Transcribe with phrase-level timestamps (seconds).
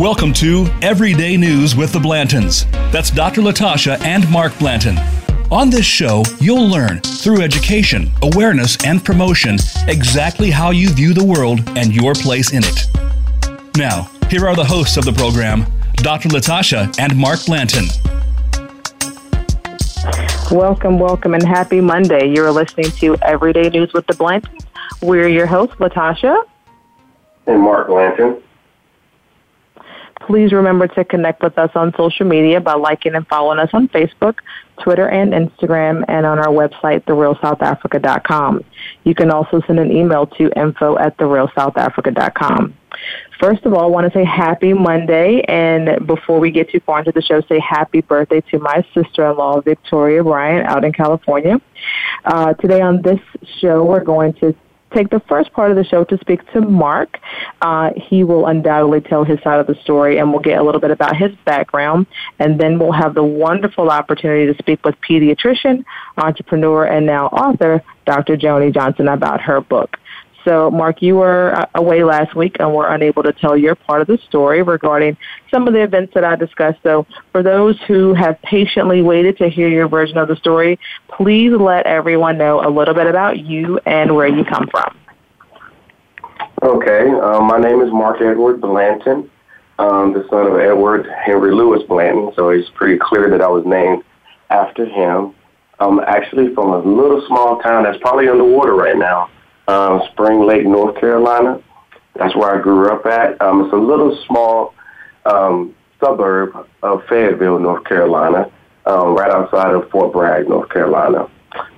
[0.00, 2.64] Welcome to Everyday News with the Blantons.
[2.90, 3.42] That's Dr.
[3.42, 4.96] Latasha and Mark Blanton.
[5.52, 9.58] On this show, you'll learn through education, awareness, and promotion
[9.88, 12.86] exactly how you view the world and your place in it.
[13.76, 15.66] Now, here are the hosts of the program,
[15.96, 16.30] Dr.
[16.30, 17.84] Latasha and Mark Blanton.
[20.50, 22.26] Welcome, welcome, and happy Monday.
[22.26, 24.64] You're listening to Everyday News with the Blantons.
[25.02, 26.44] We're your hosts, Latasha.
[27.46, 28.42] And Mark Blanton.
[30.20, 33.88] Please remember to connect with us on social media by liking and following us on
[33.88, 34.36] Facebook,
[34.82, 38.64] Twitter, and Instagram, and on our website, therealsouthafrica.com.
[39.04, 42.74] You can also send an email to info at therealsouthafrica.com.
[43.40, 46.98] First of all, I want to say happy Monday, and before we get too far
[46.98, 51.58] into the show, say happy birthday to my sister-in-law, Victoria Bryant, out in California.
[52.26, 53.20] Uh, today on this
[53.60, 54.54] show, we're going to
[54.94, 57.18] take the first part of the show to speak to Mark.
[57.60, 60.80] Uh, he will undoubtedly tell his side of the story and we'll get a little
[60.80, 62.06] bit about his background.
[62.38, 65.84] And then we'll have the wonderful opportunity to speak with pediatrician,
[66.16, 68.36] entrepreneur, and now author, Dr.
[68.36, 69.96] Joni Johnson, about her book.
[70.50, 74.00] So, Mark, you were uh, away last week and were unable to tell your part
[74.00, 75.16] of the story regarding
[75.48, 76.80] some of the events that I discussed.
[76.82, 80.76] So, for those who have patiently waited to hear your version of the story,
[81.06, 84.98] please let everyone know a little bit about you and where you come from.
[86.64, 89.30] Okay, uh, my name is Mark Edward Blanton,
[89.78, 93.64] um, the son of Edward Henry Lewis Blanton, so it's pretty clear that I was
[93.64, 94.02] named
[94.50, 95.32] after him.
[95.78, 99.30] I'm actually from a little small town that's probably underwater right now
[99.70, 101.62] um, Spring Lake, North Carolina.
[102.16, 103.40] That's where I grew up at.
[103.40, 104.74] Um, it's a little small
[105.24, 108.50] um, suburb of Fayetteville, North Carolina,
[108.86, 111.30] um, right outside of Fort Bragg, North Carolina.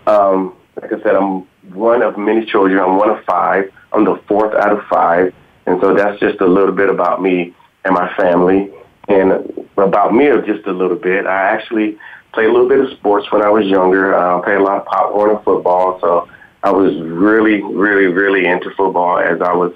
[0.07, 2.81] Um, like I said, I'm one of many children.
[2.81, 3.71] I'm one of five.
[3.93, 5.35] I'm the fourth out of five.
[5.67, 7.55] And so that's just a little bit about me
[7.85, 8.71] and my family.
[9.09, 11.27] And about me, just a little bit.
[11.27, 11.99] I actually
[12.33, 14.17] played a little bit of sports when I was younger.
[14.17, 16.01] I uh, played a lot of Pop Warner football.
[16.01, 16.29] So
[16.63, 19.75] I was really, really, really into football as I was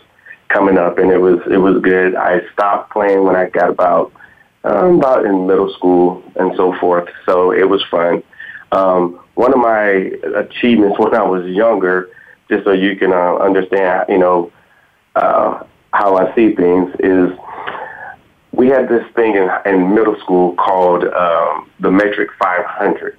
[0.49, 2.15] coming up, and it was it was good.
[2.15, 4.13] I stopped playing when I got about
[4.65, 7.09] um, about in middle school and so forth.
[7.25, 8.23] So it was fun.
[8.73, 12.11] Um, one of my achievements when I was younger,
[12.49, 14.53] just so you can uh, understand, you know,
[15.15, 17.31] uh, how I see things, is
[18.53, 23.17] we had this thing in, in middle school called um, the metric 500.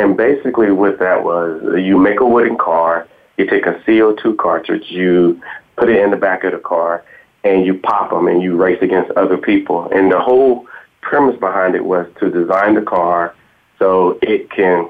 [0.00, 3.06] And basically what that was, you make a wooden car,
[3.36, 5.42] you take a CO2 cartridge, you
[5.76, 7.04] put it in the back of the car,
[7.44, 9.90] and you pop them and you race against other people.
[9.92, 10.66] And the whole
[11.02, 13.34] premise behind it was to design the car
[13.78, 14.88] so it can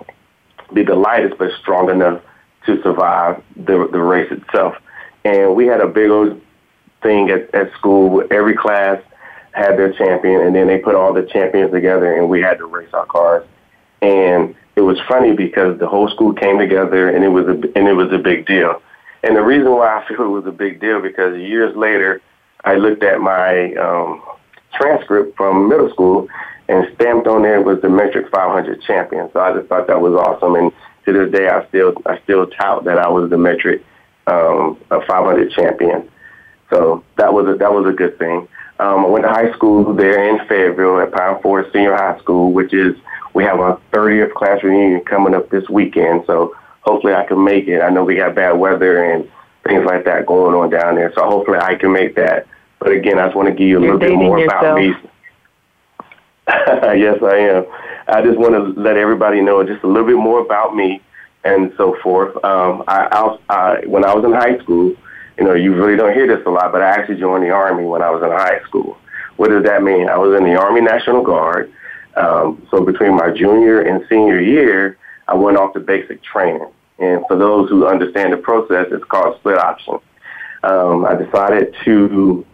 [0.72, 2.22] be the lightest but strong enough
[2.66, 4.76] to survive the, the race itself.
[5.24, 6.40] And we had a big old
[7.02, 8.10] thing at, at school.
[8.10, 9.02] where Every class
[9.50, 12.66] had their champion, and then they put all the champions together, and we had to
[12.66, 13.44] race our cars.
[14.02, 17.86] And it was funny because the whole school came together and it was a and
[17.86, 18.80] it was a big deal.
[19.22, 22.22] And the reason why I feel it was a big deal because years later,
[22.64, 24.22] I looked at my um,
[24.74, 26.28] transcript from middle school
[26.68, 29.28] and stamped on there was the metric 500 champion.
[29.32, 30.54] So I just thought that was awesome.
[30.54, 30.72] And
[31.04, 33.84] to this day, I still I still tout that I was the metric
[34.26, 36.08] um, 500 champion.
[36.70, 38.48] So that was a, that was a good thing.
[38.78, 42.52] Um, I went to high school there in Fayetteville at Pine Forest Senior High School,
[42.52, 42.96] which is
[43.34, 47.68] we have a 30th class reunion coming up this weekend, so hopefully I can make
[47.68, 47.80] it.
[47.80, 49.30] I know we got bad weather and
[49.66, 52.46] things like that going on down there, so hopefully I can make that.
[52.78, 54.62] But again, I just want to give you a You're little bit more yourself.
[54.62, 54.94] about me.
[57.00, 57.66] yes, I am.
[58.08, 61.00] I just want to let everybody know just a little bit more about me
[61.44, 62.34] and so forth.
[62.44, 64.94] Um, I, I, I, when I was in high school,
[65.38, 67.84] you know, you really don't hear this a lot, but I actually joined the Army
[67.84, 68.98] when I was in high school.
[69.36, 70.08] What does that mean?
[70.08, 71.72] I was in the Army National Guard.
[72.16, 74.98] Um, so between my junior and senior year,
[75.28, 76.66] I went off to basic training.
[76.98, 79.98] And for those who understand the process, it's called split option.
[80.62, 82.44] Um, I decided to,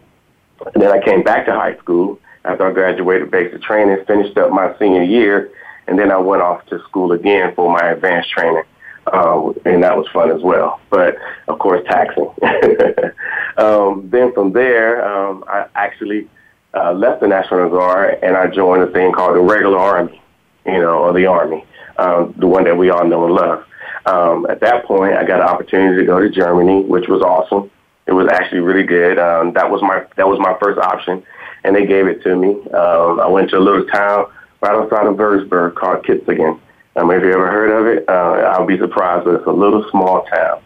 [0.73, 4.77] then I came back to high school after I graduated basic training, finished up my
[4.79, 5.51] senior year,
[5.87, 8.63] and then I went off to school again for my advanced training.
[9.07, 11.15] Uh, and that was fun as well, but
[11.47, 12.29] of course taxing.
[13.57, 16.29] um, then from there, um, I actually
[16.77, 20.21] uh, left the National Guard and I joined a thing called the regular Army,
[20.65, 21.65] you know, or the Army,
[21.97, 23.65] um, the one that we all know and love.
[24.05, 27.69] Um, at that point, I got an opportunity to go to Germany, which was awesome.
[28.05, 29.19] It was actually really good.
[29.19, 31.23] Um, that was my that was my first option,
[31.65, 32.51] and they gave it to me.
[32.71, 34.27] Um, I went to a little town
[34.61, 36.59] right outside of Würzburg called Kitzingen.
[36.95, 39.85] Um, if you ever heard of it, uh, I'll be surprised, but it's a little
[39.91, 40.61] small town.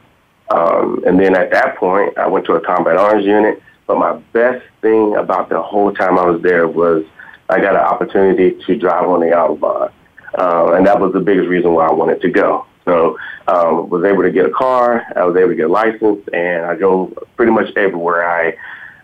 [0.52, 4.14] Um, and then at that point, I went to a combat arms unit But my
[4.32, 7.04] best thing about the whole time I was there was
[7.50, 9.92] I got an opportunity to drive on the Autobahn.
[10.34, 12.66] Uh, and that was the biggest reason why I wanted to go.
[12.86, 13.18] So
[13.50, 15.06] um, was able to get a car.
[15.14, 18.26] I was able to get a license, and I drove pretty much everywhere.
[18.26, 18.56] I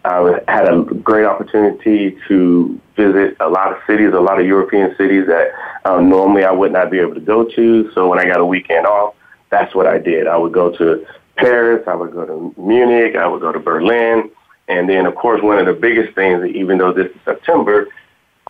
[0.05, 4.95] uh, had a great opportunity to visit a lot of cities, a lot of European
[4.95, 5.49] cities that
[5.83, 7.91] um, normally I would not be able to go to.
[7.93, 9.15] So when I got a weekend off,
[9.49, 10.27] that's what I did.
[10.27, 11.05] I would go to
[11.35, 14.31] Paris, I would go to Munich, I would go to Berlin,
[14.67, 17.87] and then of course one of the biggest things, even though this is September,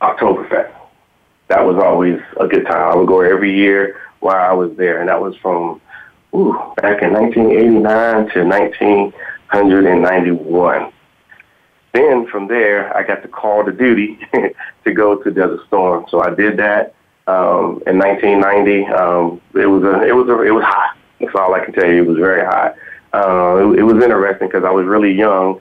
[0.01, 0.73] Oktoberfest.
[1.47, 2.91] That was always a good time.
[2.91, 5.79] I would go every year while I was there, and that was from
[6.35, 10.91] ooh, back in 1989 to 1991.
[11.93, 14.19] Then from there, I got the call to duty
[14.83, 16.05] to go to Desert Storm.
[16.09, 16.93] So I did that
[17.27, 18.85] um, in 1990.
[18.87, 20.95] Um, it was a, it was a, it was hot.
[21.19, 22.03] That's all I can tell you.
[22.03, 22.75] It was very hot.
[23.13, 25.59] Uh, it, it was interesting because I was really young,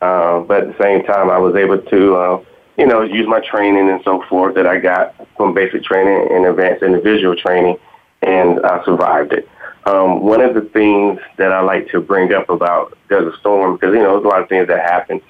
[0.00, 2.44] uh, but at the same time, I was able to, uh,
[2.76, 6.46] you know, use my training and so forth that I got from basic training and
[6.46, 7.76] advanced individual training,
[8.22, 9.48] and I survived it.
[9.86, 13.94] Um, one of the things that I like to bring up about Desert Storm, because
[13.94, 15.20] you know, there's a lot of things that happen,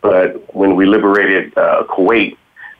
[0.00, 2.36] but when we liberated uh, Kuwait,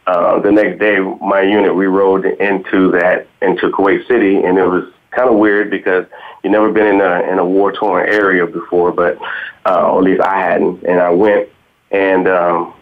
[0.06, 4.64] uh, the next day, my unit we rode into that into Kuwait City, and it
[4.64, 6.06] was kind of weird because
[6.42, 9.18] you've never been in a in a war torn area before, but
[9.66, 11.48] uh, or at least I hadn't, and I went,
[11.90, 12.74] and um,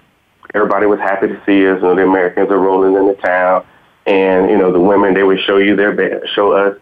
[0.55, 1.77] everybody was happy to see us.
[1.77, 3.67] You know, the Americans are rolling in the town,
[4.07, 6.79] and you know the women they would show you their ba- show us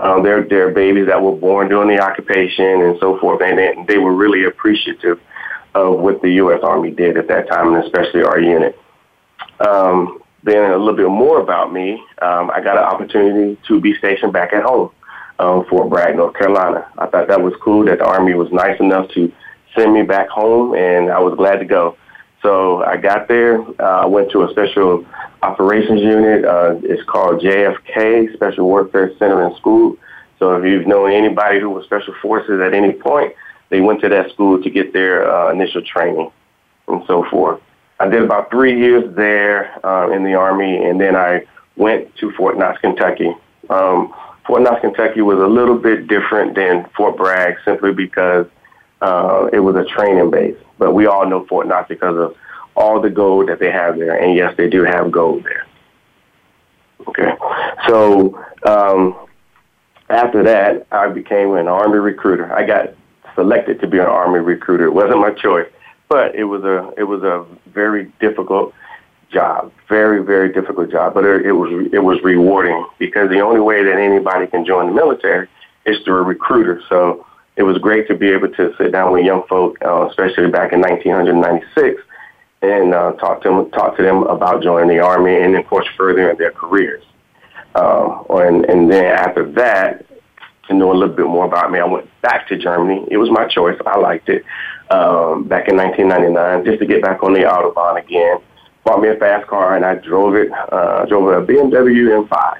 [0.00, 3.74] um, their their babies that were born during the occupation and so forth, and they,
[3.88, 5.20] they were really appreciative
[5.74, 6.60] of what the U.S.
[6.62, 8.78] Army did at that time, and especially our unit.
[9.60, 13.94] Um, then a little bit more about me, um, I got an opportunity to be
[13.94, 14.90] stationed back at home,
[15.42, 16.86] um, Fort Bragg, North Carolina.
[16.98, 19.32] I thought that was cool that the Army was nice enough to
[19.76, 21.96] send me back home, and I was glad to go.
[22.42, 23.60] So I got there.
[23.80, 25.04] I uh, went to a special
[25.42, 26.44] operations unit.
[26.44, 29.96] Uh, it's called JFK, Special Warfare Center and School.
[30.38, 33.34] So if you've known anybody who was special forces at any point,
[33.70, 36.30] they went to that school to get their uh, initial training
[36.88, 37.60] and so forth.
[37.98, 41.46] I did about three years there uh, in the Army, and then I
[41.76, 43.32] went to Fort Knox, Kentucky.
[43.70, 44.12] Um,
[44.46, 48.46] Fort Knox, Kentucky was a little bit different than Fort Bragg simply because
[49.00, 50.56] uh, it was a training base.
[50.78, 52.36] But we all know Fort Knox because of
[52.74, 55.66] all the gold that they have there, and yes, they do have gold there.
[57.08, 57.32] Okay,
[57.88, 59.16] so um,
[60.08, 62.52] after that, I became an Army recruiter.
[62.52, 62.94] I got
[63.34, 64.86] selected to be an Army recruiter.
[64.86, 65.68] It wasn't my choice
[66.12, 68.74] but it was a it was a very difficult
[69.32, 71.14] job, very very difficult job.
[71.14, 74.86] But it, it was it was rewarding because the only way that anybody can join
[74.86, 75.48] the military
[75.86, 76.82] is through a recruiter.
[76.88, 77.26] So
[77.56, 80.72] it was great to be able to sit down with young folk, uh, especially back
[80.72, 82.00] in 1996,
[82.62, 85.86] and uh, talk to them talk to them about joining the army and of course
[85.96, 87.04] furthering their careers.
[87.74, 90.06] Um, and and then after that,
[90.68, 93.06] to know a little bit more about me, I went back to Germany.
[93.10, 93.78] It was my choice.
[93.86, 94.44] I liked it
[94.90, 98.38] um, back in 1999 just to get back on the Autobahn again.
[98.84, 100.50] Bought me a fast car and I drove it.
[100.50, 102.58] Uh, drove a BMW M5,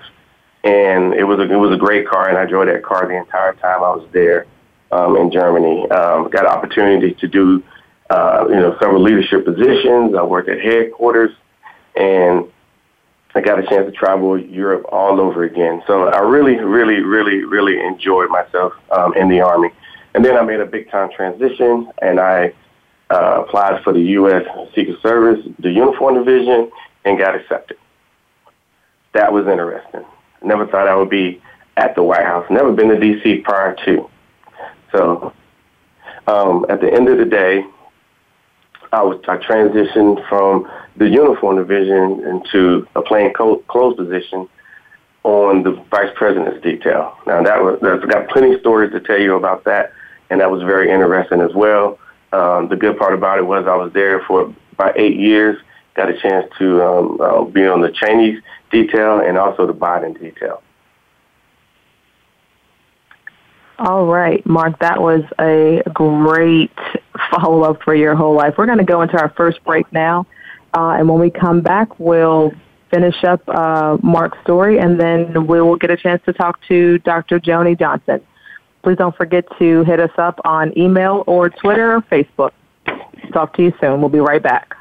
[0.65, 3.17] and it was a, it was a great car, and I drove that car the
[3.17, 4.47] entire time I was there
[4.93, 5.91] um, in Germany.
[5.91, 7.63] Um, got opportunity to do
[8.11, 10.15] uh, you know several leadership positions.
[10.17, 11.33] I worked at headquarters,
[11.97, 12.47] and
[13.35, 15.83] I got a chance to travel Europe all over again.
[15.87, 19.71] So I really, really, really, really enjoyed myself um, in the Army.
[20.15, 22.53] And then I made a big time transition and I
[23.13, 24.45] uh, applied for the U.S.
[24.75, 26.71] Secret Service, the Uniform Division,
[27.05, 27.77] and got accepted.
[29.13, 30.05] That was interesting.
[30.43, 31.43] Never thought I would be
[31.77, 32.47] at the White House.
[32.51, 33.39] Never been to D.C.
[33.39, 34.09] prior to.
[34.93, 35.33] So
[36.27, 37.65] um, at the end of the day,
[38.93, 44.49] I was I transitioned from the uniform division into a plain clothes position
[45.25, 47.17] on the vice president's detail.
[47.27, 49.93] Now that was I've got plenty of stories to tell you about that,
[50.31, 51.99] and that was very interesting as well.
[52.33, 55.59] Um, the good part about it was I was there for about eight years.
[55.95, 60.19] Got a chance to um, uh, be on the Cheney detail and also the Biden
[60.19, 60.63] detail.
[63.79, 66.71] All right, Mark, that was a great
[67.31, 68.55] follow up for your whole life.
[68.57, 70.27] We're going to go into our first break now.
[70.75, 72.53] Uh, and when we come back, we'll
[72.91, 76.99] finish up uh, Mark's story and then we will get a chance to talk to
[76.99, 77.41] Dr.
[77.41, 78.21] Joni Johnson.
[78.83, 82.51] Please don't forget to hit us up on email or Twitter or Facebook.
[83.33, 84.01] Talk to you soon.
[84.01, 84.77] We'll be right back.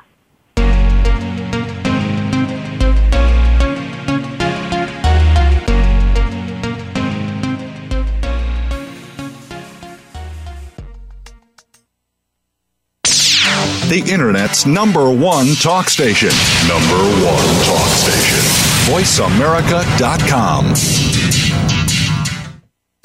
[13.91, 16.29] the Internet's number one talk station.
[16.65, 18.39] Number one talk station.
[18.87, 21.10] VoiceAmerica.com.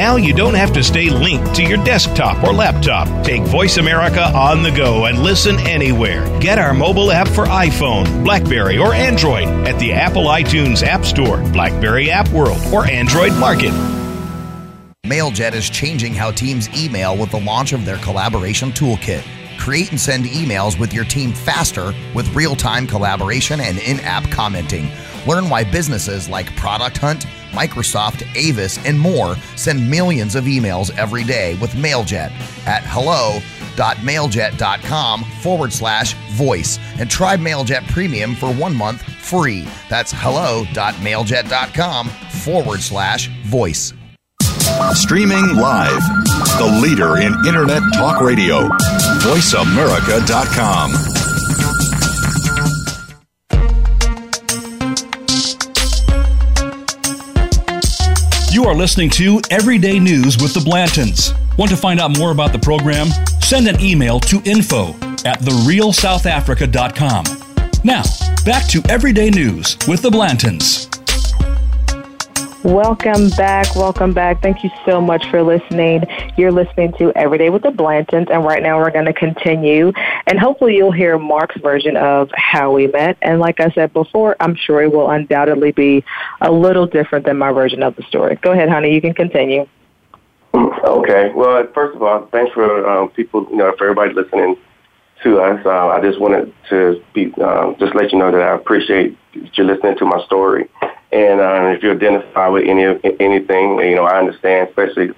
[0.00, 3.06] Now you don't have to stay linked to your desktop or laptop.
[3.22, 6.24] Take Voice America on the go and listen anywhere.
[6.40, 11.42] Get our mobile app for iPhone, Blackberry, or Android at the Apple iTunes App Store,
[11.52, 13.72] Blackberry App World, or Android Market.
[15.04, 19.22] MailJet is changing how teams email with the launch of their collaboration toolkit.
[19.60, 24.24] Create and send emails with your team faster with real time collaboration and in app
[24.30, 24.90] commenting.
[25.26, 31.24] Learn why businesses like Product Hunt, Microsoft, Avis, and more send millions of emails every
[31.24, 32.30] day with MailJet
[32.66, 39.68] at hello.mailjet.com forward slash voice and try MailJet Premium for one month free.
[39.90, 43.92] That's hello.mailjet.com forward slash voice.
[44.94, 46.00] Streaming live,
[46.58, 48.66] the leader in Internet Talk Radio,
[49.20, 50.92] voiceamerica.com.
[58.52, 61.32] You are listening to Everyday News with the Blantons.
[61.56, 63.06] Want to find out more about the program?
[63.40, 64.90] Send an email to info
[65.24, 67.24] at therealsouthafrica.com.
[67.84, 68.02] Now,
[68.44, 70.89] back to Everyday News with the Blantons.
[72.64, 73.74] Welcome back.
[73.74, 74.42] Welcome back.
[74.42, 76.04] Thank you so much for listening.
[76.36, 79.92] You're listening to Everyday with the Blantons, and right now we're going to continue.
[80.26, 83.16] And hopefully, you'll hear Mark's version of how we met.
[83.22, 86.04] And like I said before, I'm sure it will undoubtedly be
[86.42, 88.36] a little different than my version of the story.
[88.36, 88.92] Go ahead, honey.
[88.92, 89.66] You can continue.
[90.52, 91.32] Okay.
[91.34, 94.56] Well, first of all, thanks for um, people, you know, for everybody listening
[95.22, 95.64] to us.
[95.64, 99.64] Uh, I just wanted to be, um, just let you know that I appreciate you
[99.64, 100.68] listening to my story.
[101.12, 102.84] And uh, if you identify with any
[103.18, 105.12] anything, you know, I understand, especially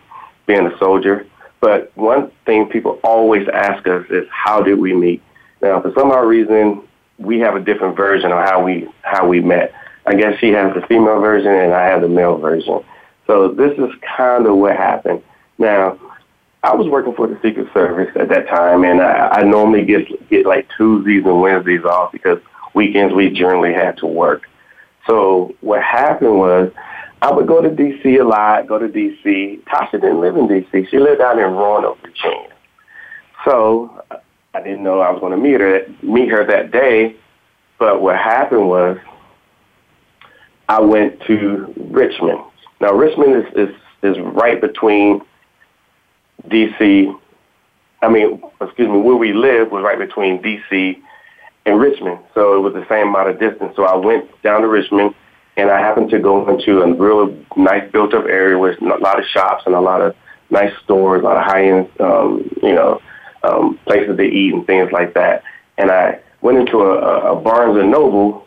[0.47, 1.27] being a soldier.
[1.61, 5.23] But one thing people always ask us is, how did we meet?
[5.61, 6.83] Now, for some odd reason,
[7.19, 9.73] we have a different version of how we how we met.
[10.07, 12.83] I guess she has the female version and I have the male version.
[13.27, 15.23] So this is kind of what happened.
[15.59, 15.99] Now,
[16.65, 20.29] I was working for the Secret Service at that time, and I, I normally get
[20.29, 22.39] get like Tuesdays and Wednesdays off because
[22.75, 24.49] weekends we generally had to work.
[25.07, 26.73] So what happened was
[27.21, 28.17] I would go to D.C.
[28.17, 29.61] a lot, go to D.C.
[29.67, 30.87] Tasha didn't live in D.C.
[30.91, 32.49] She lived out in Roanoke, Virginia.
[33.45, 34.03] So
[34.55, 37.17] I didn't know I was going to meet her meet her that day.
[37.79, 38.99] But what happened was
[40.69, 42.41] I went to Richmond.
[42.81, 45.23] Now Richmond is is, is right between
[46.49, 47.13] D.C.
[48.03, 51.03] I mean, excuse me, where we live was right between D.C
[51.65, 52.19] in Richmond.
[52.35, 53.75] So it was the same amount of distance.
[53.77, 55.15] So I went down to Richmond
[55.57, 59.19] and I happened to go into a real nice built up area with a lot
[59.19, 60.17] of shops and a lot of
[60.51, 63.01] nice stores, a lot of high end, um, you know,
[63.43, 65.43] um, places to eat and things like that.
[65.79, 68.47] And I went into a, a Barnes and Noble.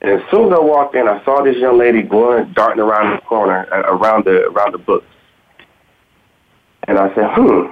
[0.00, 3.16] And as soon as I walked in, I saw this young lady going, darting around
[3.16, 5.06] the corner, uh, around the around the books.
[6.88, 7.70] And I said, "Hmm,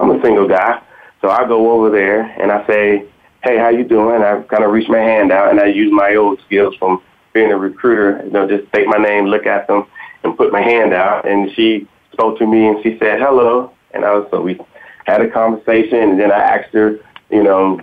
[0.00, 0.82] I'm a single guy."
[1.20, 3.06] So I go over there and I say,
[3.46, 4.22] hey, how you doing?
[4.22, 7.00] I kind of reached my hand out and I used my old skills from
[7.32, 9.86] being a recruiter, you know, just take my name, look at them,
[10.24, 11.28] and put my hand out.
[11.28, 13.72] And she spoke to me and she said, hello.
[13.92, 14.58] And I was, so we
[15.06, 16.98] had a conversation and then I asked her,
[17.30, 17.80] you know,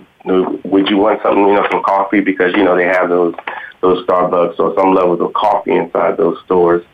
[0.64, 2.20] would you want something, you know, some coffee?
[2.20, 3.34] Because, you know, they have those,
[3.80, 6.84] those Starbucks or some levels of coffee inside those stores.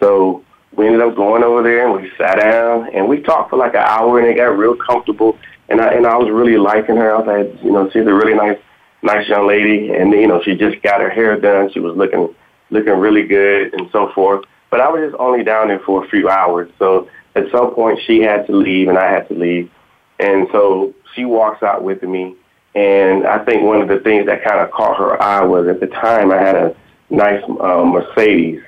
[0.00, 0.42] So
[0.72, 3.74] we ended up going over there and we sat down and we talked for like
[3.74, 7.14] an hour and it got real comfortable and I and I was really liking her.
[7.14, 8.58] I was like, you know, she's a really nice,
[9.02, 11.70] nice young lady, and you know, she just got her hair done.
[11.72, 12.34] She was looking
[12.70, 14.44] looking really good and so forth.
[14.70, 16.70] But I was just only down there for a few hours.
[16.78, 19.70] So at some point she had to leave and I had to leave.
[20.18, 22.34] And so she walks out with me.
[22.74, 25.80] And I think one of the things that kind of caught her eye was at
[25.80, 26.76] the time I had a
[27.10, 28.60] nice uh, Mercedes.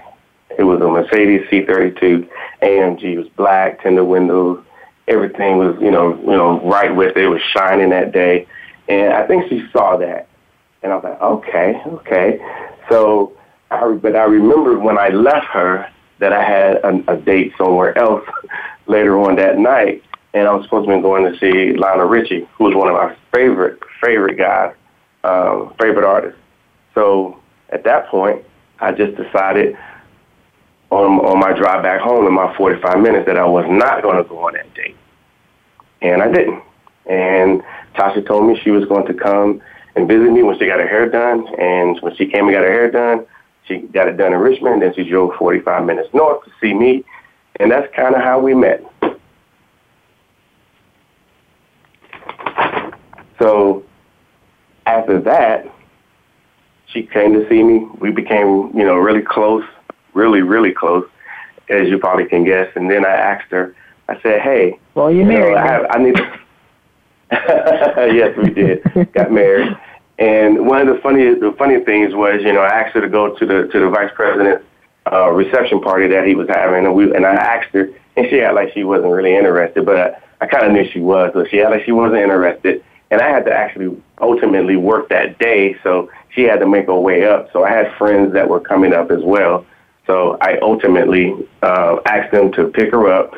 [0.57, 2.29] It was a Mercedes C32
[2.63, 3.03] AMG.
[3.03, 4.65] It was black, tender windows.
[5.09, 7.25] Everything was, you know, you know, right with it.
[7.25, 8.47] It was shining that day.
[8.89, 10.29] And I think she saw that.
[10.83, 12.41] And I was like, okay, okay.
[12.89, 13.37] So,
[13.71, 17.97] I, but I remembered when I left her that I had a, a date somewhere
[17.99, 18.25] else
[18.87, 20.03] later on that night,
[20.35, 22.95] and I was supposed to be going to see Lionel Richie, who was one of
[22.95, 24.75] my favorite favorite guys,
[25.25, 26.39] um, favorite artists.
[26.95, 28.45] So at that point,
[28.81, 29.77] I just decided
[30.91, 34.17] on on my drive back home in my 45 minutes that I was not going
[34.17, 34.97] to go on that date,
[36.03, 36.63] and I didn't.
[37.07, 37.63] And
[37.95, 39.61] Tasha told me she was going to come
[39.97, 42.63] and visit me when she got her hair done, and when she came and got
[42.63, 43.27] her hair done,
[43.67, 47.05] she got it done in Richmond, then she drove 45 minutes north to see me,
[47.57, 48.83] and that's kind of how we met.
[53.39, 53.85] So
[54.87, 55.71] after that,
[56.87, 57.87] she came to see me.
[58.01, 59.65] We became, you know, really close,
[60.15, 61.09] really, really close,
[61.69, 62.69] as you probably can guess.
[62.75, 63.75] And then I asked her,
[64.09, 65.55] I said, "Hey, well, you, you married.
[65.55, 66.39] Know, I, have, I need." To...
[68.15, 69.13] yes, we did.
[69.13, 69.77] Got married.
[70.19, 73.09] And one of the funny the funny things was, you know, I asked her to
[73.09, 74.65] go to the to the vice president's
[75.13, 78.37] uh, reception party that he was having, and we and I asked her, and she
[78.37, 81.51] had like she wasn't really interested, but I, I kind of knew she was, but
[81.51, 85.77] she had like she wasn't interested, and I had to actually ultimately work that day,
[85.83, 87.53] so she had to make her way up.
[87.53, 89.65] So I had friends that were coming up as well,
[90.07, 93.35] so I ultimately uh, asked them to pick her up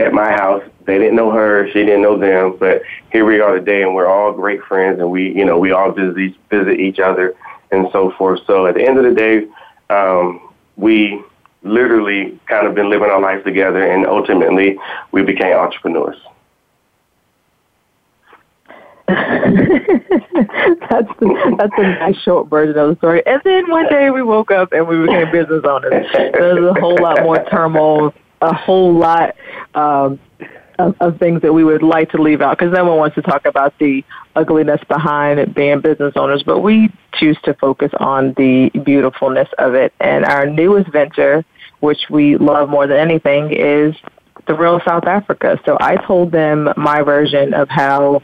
[0.00, 0.62] at my house.
[0.86, 4.08] They didn't know her, she didn't know them, but here we are today, and we're
[4.08, 7.34] all great friends, and we, you know, we all visit visit each other
[7.70, 8.40] and so forth.
[8.46, 9.46] So at the end of the day,
[9.94, 11.22] um, we
[11.62, 14.78] literally kind of been living our life together, and ultimately
[15.12, 16.16] we became entrepreneurs.
[19.10, 23.22] that's the, that's a nice short version of the story.
[23.26, 26.06] And then one day we woke up and we became business owners.
[26.12, 29.34] There's a whole lot more turmoil a whole lot
[29.74, 30.18] um,
[30.78, 33.22] of, of things that we would like to leave out because no one wants to
[33.22, 38.70] talk about the ugliness behind being business owners, but we choose to focus on the
[38.84, 39.92] beautifulness of it.
[40.00, 41.44] And our newest venture,
[41.80, 43.94] which we love more than anything, is
[44.46, 45.60] the real South Africa.
[45.66, 48.22] So I told them my version of how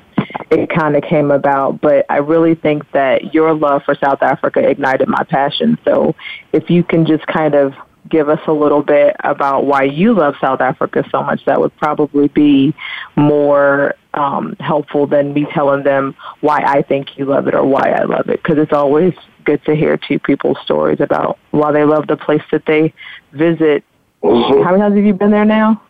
[0.51, 4.67] it kind of came about, but I really think that your love for South Africa
[4.67, 5.77] ignited my passion.
[5.85, 6.15] So
[6.53, 7.75] if you can just kind of
[8.09, 11.77] give us a little bit about why you love South Africa so much, that would
[11.77, 12.75] probably be
[13.17, 17.91] more um, helpful than me telling them why I think you love it or why
[17.91, 18.43] I love it.
[18.43, 19.15] Because it's always
[19.45, 22.93] good to hear two people's stories about why they love the place that they
[23.33, 23.85] visit.
[24.23, 24.63] Mm-hmm.
[24.63, 25.83] How many times have you been there now?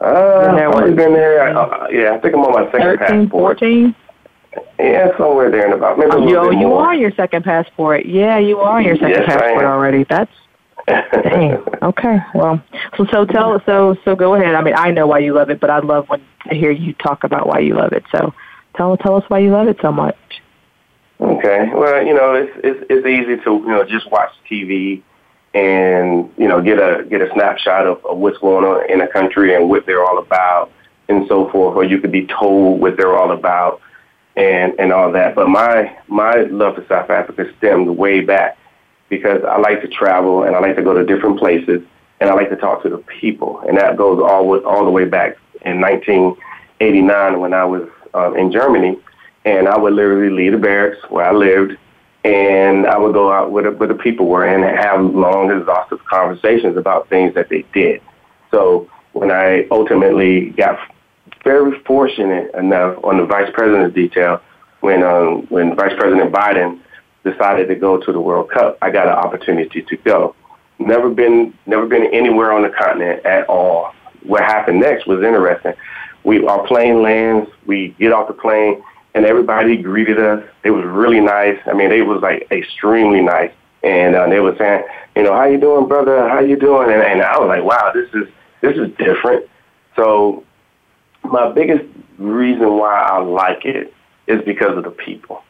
[0.00, 1.56] Uh, been there, I've been there.
[1.56, 3.60] Uh, yeah, I think I'm on my second 13, passport.
[3.60, 3.94] 14?
[4.78, 8.06] Yeah, somewhere there in about maybe little Yo, you are your second passport.
[8.06, 10.04] Yeah, you are your second yes, passport already.
[10.08, 10.30] That's
[10.86, 11.64] Dang.
[11.82, 12.18] Okay.
[12.34, 12.62] Well,
[12.96, 14.54] so so tell so so go ahead.
[14.54, 16.92] I mean, I know why you love it, but I'd love when to hear you
[16.94, 18.04] talk about why you love it.
[18.12, 18.34] So
[18.76, 20.16] tell tell us why you love it so much.
[21.20, 21.70] Okay.
[21.74, 25.02] Well, you know, it's it's it's easy to you know just watch TV
[25.54, 29.08] and you know get a get a snapshot of, of what's going on in a
[29.08, 30.70] country and what they're all about
[31.08, 33.80] and so forth, or you could be told what they're all about
[34.36, 35.34] and and all that.
[35.34, 38.58] But my my love for South Africa stemmed way back
[39.16, 41.82] because I like to travel and I like to go to different places
[42.20, 43.60] and I like to talk to the people.
[43.60, 48.36] And that goes all with, all the way back in 1989 when I was um,
[48.36, 48.98] in Germany.
[49.44, 51.76] And I would literally leave the barracks where I lived
[52.24, 56.02] and I would go out where the, where the people were and have long, exhaustive
[56.06, 58.00] conversations about things that they did.
[58.50, 60.78] So when I ultimately got
[61.44, 64.40] very fortunate enough on the vice president's detail,
[64.80, 66.78] when um, when Vice President Biden
[67.24, 70.34] decided to go to the World Cup, I got an opportunity to go.
[70.78, 73.92] Never been, never been anywhere on the continent at all.
[74.22, 75.74] What happened next was interesting.
[76.24, 78.82] We our plane lands, we get off the plane,
[79.14, 80.42] and everybody greeted us.
[80.64, 81.58] It was really nice.
[81.66, 84.84] I mean, it was like extremely nice, and uh, they were saying,
[85.16, 86.28] you know, how you doing, brother?
[86.28, 86.90] How you doing?
[86.90, 88.28] And, and I was like, wow, this is
[88.62, 89.48] this is different.
[89.96, 90.44] So
[91.22, 91.84] my biggest
[92.18, 93.92] reason why I like it
[94.26, 95.42] is because of the people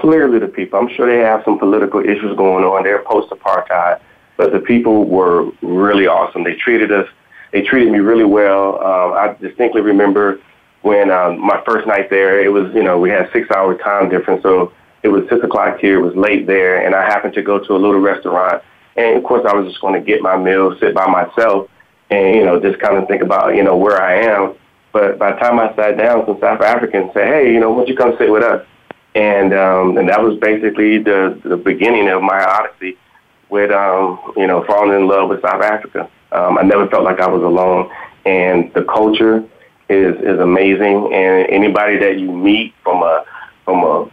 [0.00, 0.78] clearly the people.
[0.78, 2.84] I'm sure they have some political issues going on.
[2.84, 4.00] They're post-apartheid,
[4.36, 6.44] but the people were really awesome.
[6.44, 7.08] They treated us.
[7.52, 8.76] They treated me really well.
[8.76, 10.40] Um, I distinctly remember
[10.82, 12.44] when um, my first night there.
[12.44, 14.72] It was you know we had six hour time difference, so
[15.02, 15.98] it was six o'clock here.
[15.98, 18.62] It was late there, and I happened to go to a little restaurant
[18.96, 21.68] And of course, I was just going to get my meal, sit by myself,
[22.10, 24.54] and you know, just kind of think about you know where I am.
[24.92, 27.78] But by the time I sat down, some South Africans said, "Hey, you know, why
[27.78, 28.64] don't you come sit with us?"
[29.14, 32.96] And um, and that was basically the the beginning of my odyssey
[33.48, 36.08] with um, you know falling in love with South Africa.
[36.32, 37.90] Um, I never felt like I was alone,
[38.24, 39.44] and the culture
[39.88, 41.12] is is amazing.
[41.12, 43.24] And anybody that you meet from a
[43.64, 44.10] from a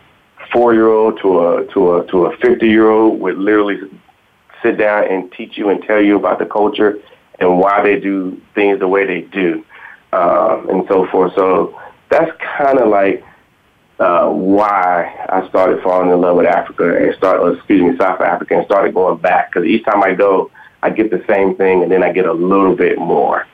[0.52, 3.80] four year old to a to a to a fifty year old would literally
[4.64, 6.98] sit down and teach you and tell you about the culture
[7.40, 9.64] and why they do things the way they do,
[10.14, 11.34] um, and so forth.
[11.36, 11.80] So
[12.10, 13.24] that's kind of like
[14.00, 18.58] uh, why I started falling in love with Africa and start, excuse me, South Africa
[18.58, 19.52] and started going back.
[19.52, 20.52] Because each time I go,
[20.84, 23.48] I get the same thing, and then I get a little bit more.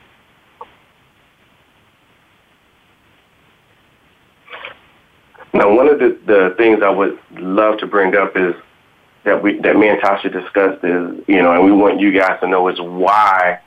[5.54, 8.54] Now, one of the, the things I would love to bring up is
[9.24, 12.40] that we that me and Tasha discussed is you know, and we want you guys
[12.40, 13.60] to know is why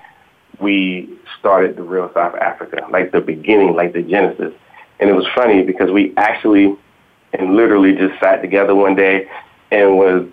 [0.60, 1.10] we
[1.40, 4.54] started the Real South Africa, like the beginning, like the genesis.
[5.00, 6.76] And it was funny because we actually
[7.34, 9.28] and literally just sat together one day
[9.72, 10.28] and was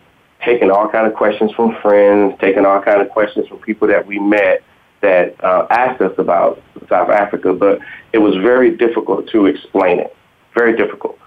[0.44, 4.07] taking all kind of questions from friends, taking all kind of questions from people that
[4.07, 4.62] we met
[5.01, 7.81] that uh, asked us about South Africa, but
[8.12, 10.14] it was very difficult to explain it.
[10.55, 11.18] Very difficult.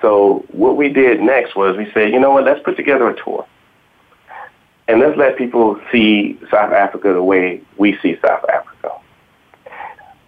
[0.00, 3.24] So what we did next was we said, you know what, let's put together a
[3.24, 3.46] tour.
[4.86, 8.92] And let's let people see South Africa the way we see South Africa.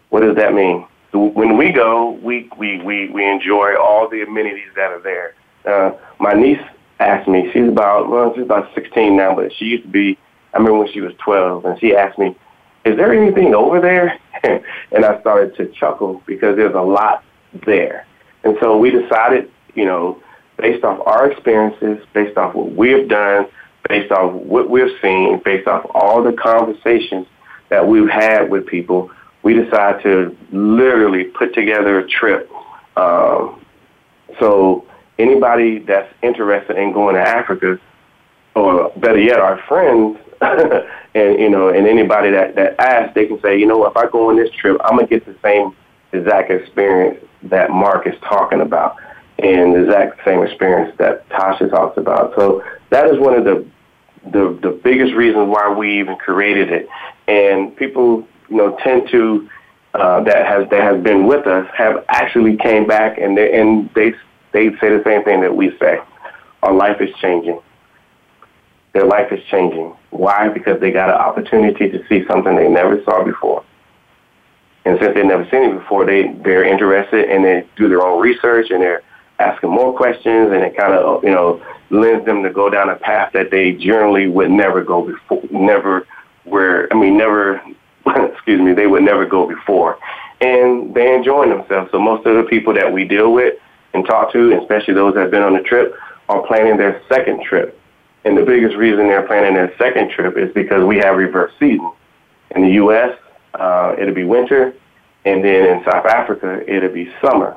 [0.08, 0.86] What does that mean?
[1.18, 5.34] When we go, we, we, we, we enjoy all the amenities that are there.
[5.64, 6.60] Uh, my niece
[7.00, 10.18] asked me, she's about, well, she's about 16 now, but she used to be,
[10.52, 12.36] I remember when she was 12, and she asked me,
[12.84, 14.18] is there anything over there?
[14.92, 17.24] and I started to chuckle because there's a lot
[17.66, 18.06] there.
[18.44, 20.22] And so we decided, you know,
[20.56, 23.46] based off our experiences, based off what we have done,
[23.88, 27.26] based off what we've seen, based off all the conversations
[27.68, 29.10] that we've had with people,
[29.46, 32.50] we decided to literally put together a trip.
[32.96, 33.64] Um,
[34.40, 34.84] so
[35.20, 37.78] anybody that's interested in going to Africa,
[38.56, 43.40] or better yet, our friends, and you know, and anybody that that asks, they can
[43.40, 45.76] say, you know, if I go on this trip, I'm gonna get the same
[46.12, 48.96] exact experience that Mark is talking about,
[49.38, 52.34] and the exact same experience that Tasha talks about.
[52.34, 53.64] So that is one of the
[54.32, 56.88] the the biggest reasons why we even created it.
[57.28, 59.48] And people you know, tend to
[59.94, 63.90] uh, that has that has been with us have actually came back and they and
[63.94, 64.12] they
[64.52, 65.98] they say the same thing that we say.
[66.62, 67.60] Our life is changing.
[68.92, 69.94] Their life is changing.
[70.10, 70.48] Why?
[70.48, 73.64] Because they got an opportunity to see something they never saw before.
[74.84, 78.20] And since they've never seen it before, they they're interested and they do their own
[78.20, 79.02] research and they're
[79.38, 82.96] asking more questions and it kind of you know lends them to go down a
[82.96, 86.06] path that they generally would never go before, never
[86.44, 87.60] where I mean never
[88.32, 89.98] excuse me, they would never go before.
[90.40, 91.90] And they're enjoying themselves.
[91.90, 93.54] So most of the people that we deal with
[93.94, 95.94] and talk to, especially those that have been on the trip,
[96.28, 97.80] are planning their second trip.
[98.24, 101.92] And the biggest reason they're planning their second trip is because we have reverse season.
[102.50, 103.16] In the U.S.,
[103.54, 104.74] uh, it'll be winter,
[105.24, 107.56] and then in South Africa, it'll be summer.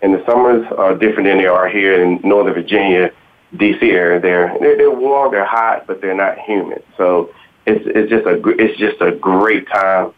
[0.00, 3.12] And the summers are different than they are here in Northern Virginia,
[3.56, 3.90] D.C.
[3.90, 4.20] area.
[4.20, 6.82] They're, they're, they're warm, they're hot, but they're not humid.
[6.96, 7.32] So
[7.66, 10.12] it's it's just a it's just a great time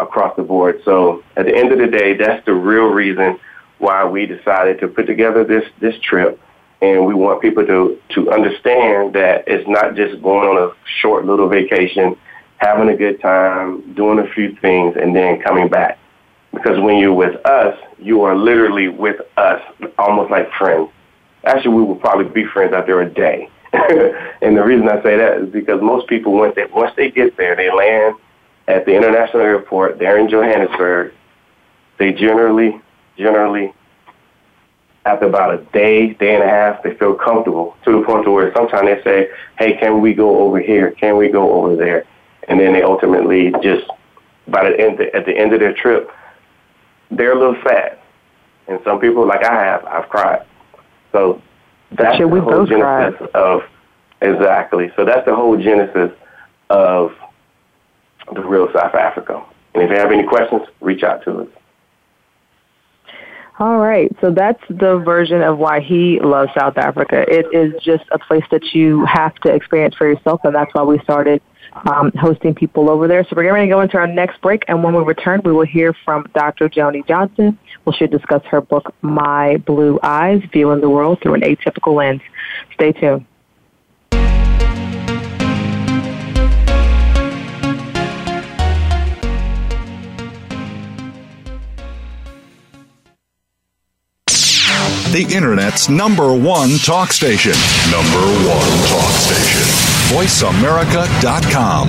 [0.00, 0.80] across the board.
[0.84, 3.38] So at the end of the day, that's the real reason
[3.78, 6.40] why we decided to put together this this trip,
[6.80, 11.24] and we want people to to understand that it's not just going on a short
[11.24, 12.16] little vacation,
[12.58, 15.98] having a good time, doing a few things, and then coming back.
[16.52, 19.60] Because when you're with us, you are literally with us,
[19.98, 20.88] almost like friends.
[21.44, 23.50] Actually, we will probably be friends out after a day.
[24.42, 27.36] and the reason I say that is because most people, once they, once they get
[27.36, 28.16] there, they land
[28.68, 31.12] at the international airport there in Johannesburg.
[31.98, 32.80] They generally,
[33.16, 33.74] generally,
[35.04, 38.30] after about a day, day and a half, they feel comfortable to the point to
[38.30, 40.92] where sometimes they say, "Hey, can we go over here?
[40.92, 42.04] Can we go over there?"
[42.48, 43.86] And then they ultimately just,
[44.48, 46.10] by the end, at the end of their trip,
[47.10, 47.98] they're a little sad.
[48.68, 50.42] And some people, like I have, I've cried.
[51.12, 51.42] So
[51.92, 53.30] that's sure, the whole genesis cried.
[53.34, 53.62] of
[54.20, 54.90] exactly.
[54.96, 56.10] So that's the whole genesis
[56.70, 57.12] of
[58.32, 59.44] the real South Africa.
[59.74, 61.48] And if you have any questions, reach out to us.
[63.60, 67.24] All right, so that's the version of why he loves South Africa.
[67.28, 70.82] It is just a place that you have to experience for yourself, and that's why
[70.82, 71.40] we started
[71.74, 73.24] um, hosting people over there.
[73.24, 75.52] So we're getting ready to go into our next break, and when we return, we
[75.52, 76.68] will hear from Dr.
[76.68, 77.58] Joni Johnson.
[77.84, 82.22] Well, she'll discuss her book, My Blue Eyes, Viewing the World Through an Atypical Lens.
[82.74, 83.26] Stay tuned.
[95.14, 97.52] the Internet's number one talk station.
[97.92, 99.83] Number one talk station.
[100.10, 101.88] VoiceAmerica.com.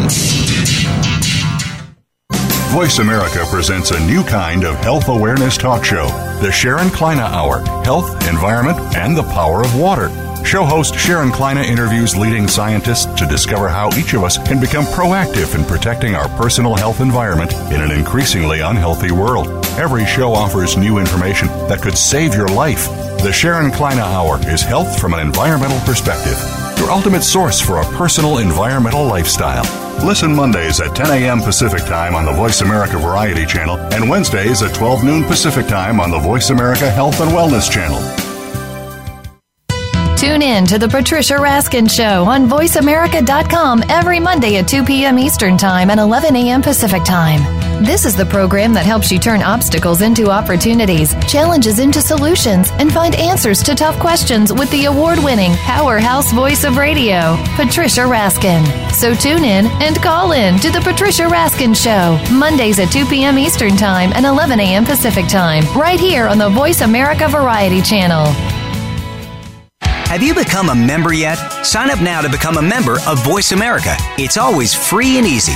[2.74, 6.08] Voice America presents a new kind of health awareness talk show,
[6.42, 10.10] the Sharon Kleyne Hour Health, Environment, and the Power of Water.
[10.46, 14.86] Show host Sharon Kleyne interviews leading scientists to discover how each of us can become
[14.86, 19.48] proactive in protecting our personal health environment in an increasingly unhealthy world.
[19.78, 22.88] Every show offers new information that could save your life.
[23.26, 26.38] The Sharon Kleyne Hour is health from an environmental perspective,
[26.78, 29.66] your ultimate source for a personal environmental lifestyle.
[30.06, 31.42] Listen Mondays at 10 a.m.
[31.42, 36.00] Pacific Time on the Voice America Variety Channel and Wednesdays at 12 noon Pacific Time
[36.00, 37.98] on the Voice America Health and Wellness Channel.
[40.16, 45.18] Tune in to the Patricia Raskin Show on VoiceAmerica.com every Monday at 2 p.m.
[45.18, 46.62] Eastern Time and 11 a.m.
[46.62, 47.65] Pacific Time.
[47.82, 52.92] This is the program that helps you turn obstacles into opportunities, challenges into solutions, and
[52.92, 58.64] find answers to tough questions with the award winning powerhouse voice of radio, Patricia Raskin.
[58.92, 63.38] So tune in and call in to the Patricia Raskin Show, Mondays at 2 p.m.
[63.38, 64.86] Eastern Time and 11 a.m.
[64.86, 68.28] Pacific Time, right here on the Voice America Variety Channel.
[69.82, 71.36] Have you become a member yet?
[71.66, 73.96] Sign up now to become a member of Voice America.
[74.18, 75.56] It's always free and easy.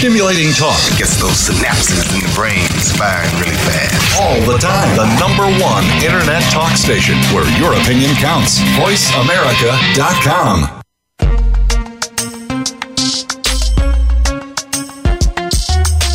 [0.00, 2.64] Stimulating talk gets those synapses in the brain
[2.96, 4.18] firing really fast.
[4.18, 4.96] all the time.
[4.96, 8.60] The number one internet talk station where your opinion counts.
[8.80, 10.80] VoiceAmerica.com.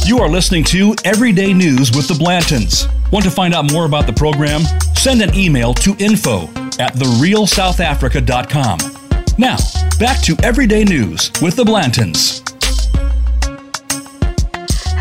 [0.08, 2.88] You are listening to Everyday News with the Blantons.
[3.12, 4.62] Want to find out more about the program?
[4.96, 6.46] Send an email to info
[6.80, 8.80] at therealsouthafrica.com.
[9.38, 9.58] Now,
[10.00, 12.55] back to Everyday News with the Blantons.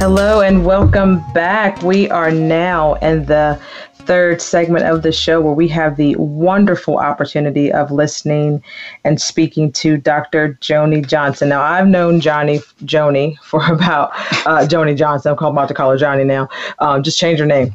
[0.07, 1.81] Hello and welcome back.
[1.83, 3.59] We are now in the
[3.95, 8.63] third segment of the show where we have the wonderful opportunity of listening
[9.05, 10.59] and speaking to Dr.
[10.61, 11.49] Joni Johnson.
[11.49, 14.11] Now, I've known Johnny Joni for about
[14.47, 15.35] uh, Joni Johnson.
[15.41, 16.51] I'm about to call her Johnny now.
[16.81, 17.73] Um, just change her name.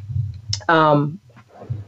[0.67, 1.19] Um,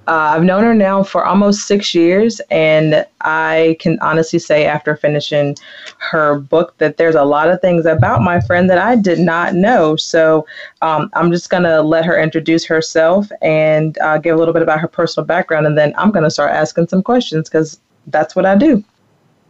[0.08, 4.96] uh, I've known her now for almost six years, and I can honestly say, after
[4.96, 5.56] finishing
[6.00, 9.54] her book, that there's a lot of things about my friend that I did not
[9.54, 9.96] know.
[9.96, 10.46] So
[10.82, 14.64] um, I'm just going to let her introduce herself and uh, give a little bit
[14.64, 18.36] about her personal background, and then I'm going to start asking some questions because that's
[18.36, 18.84] what I do.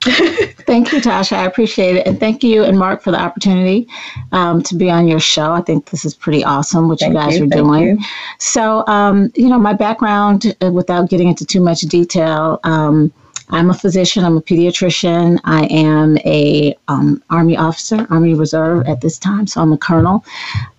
[0.01, 1.33] Thank you, Tasha.
[1.33, 2.07] I appreciate it.
[2.07, 3.87] And thank you and Mark for the opportunity
[4.31, 5.51] um, to be on your show.
[5.51, 7.83] I think this is pretty awesome what Thank you guys you, are doing.
[7.83, 7.99] you.
[8.39, 13.13] So, um, you know, my background, uh, without getting into too much detail, um,
[13.51, 14.23] I'm a physician.
[14.23, 15.39] I'm a pediatrician.
[15.43, 19.45] I am a um, Army officer, Army Reserve at this time.
[19.47, 20.23] So I'm a colonel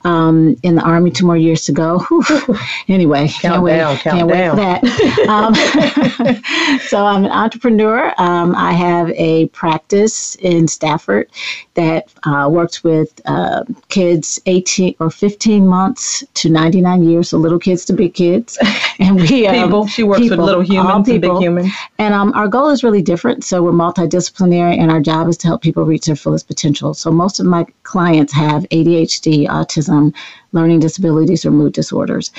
[0.04, 1.10] um, in the Army.
[1.10, 1.98] Two more years to go.
[2.00, 2.58] Whew.
[2.88, 5.28] anyway, Count can't wait, down, count can't wait for that.
[5.28, 8.12] um, so I'm an entrepreneur.
[8.18, 11.30] Um, I have a practice in Stafford
[11.74, 17.58] that uh, works with uh, kids 18 or 15 months to 99 years, so little
[17.58, 18.58] kids to big kids.
[18.98, 19.86] And we um, People.
[19.86, 21.72] She works with little humans and big humans.
[21.98, 23.44] And um, our goal is really different.
[23.44, 26.94] So we're multidisciplinary, and our job is to help people reach their fullest potential.
[26.94, 30.14] So most of my clients have ADHD, autism,
[30.52, 32.30] learning disabilities, or mood disorders.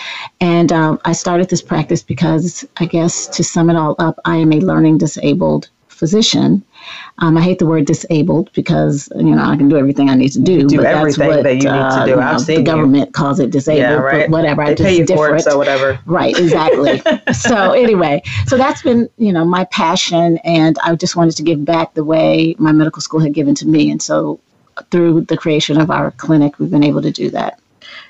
[0.41, 4.37] And um, I started this practice because I guess to sum it all up, I
[4.37, 5.69] am a learning disabled
[6.03, 6.61] physician.
[7.19, 10.33] Um, I hate the word disabled because you know I can do everything I need
[10.33, 10.67] to do.
[10.67, 12.19] do but everything that's what, that you need to do.
[12.19, 13.11] Uh, I've seen the government you.
[13.13, 14.29] calls it disabled, yeah, right.
[14.29, 14.65] but whatever.
[14.65, 15.31] They I just pay you different.
[15.31, 15.97] for it, so whatever.
[16.05, 17.01] Right, exactly.
[17.33, 21.63] so anyway, so that's been you know my passion, and I just wanted to give
[21.63, 24.41] back the way my medical school had given to me, and so
[24.91, 27.61] through the creation of our clinic, we've been able to do that.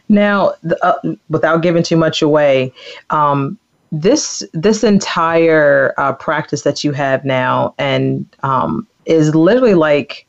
[0.09, 0.93] Now, uh,
[1.29, 2.73] without giving too much away,
[3.11, 3.59] um,
[3.93, 10.25] this this entire uh, practice that you have now and um, is literally like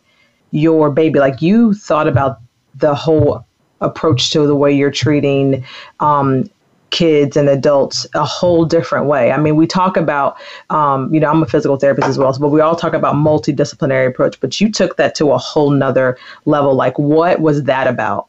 [0.51, 1.19] your baby.
[1.19, 2.41] Like you thought about
[2.75, 3.45] the whole
[3.81, 5.65] approach to the way you're treating
[6.01, 6.49] um,
[6.91, 9.33] kids and adults a whole different way.
[9.33, 10.37] I mean, we talk about,
[10.71, 14.07] um, you know, I'm a physical therapist as well, but we all talk about multidisciplinary
[14.07, 14.39] approach.
[14.41, 16.75] But you took that to a whole nother level.
[16.75, 18.29] Like, what was that about?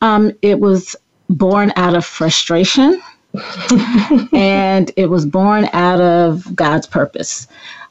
[0.00, 0.94] Um, it was
[1.28, 3.02] born out of frustration.
[4.32, 7.46] and it was born out of God's purpose.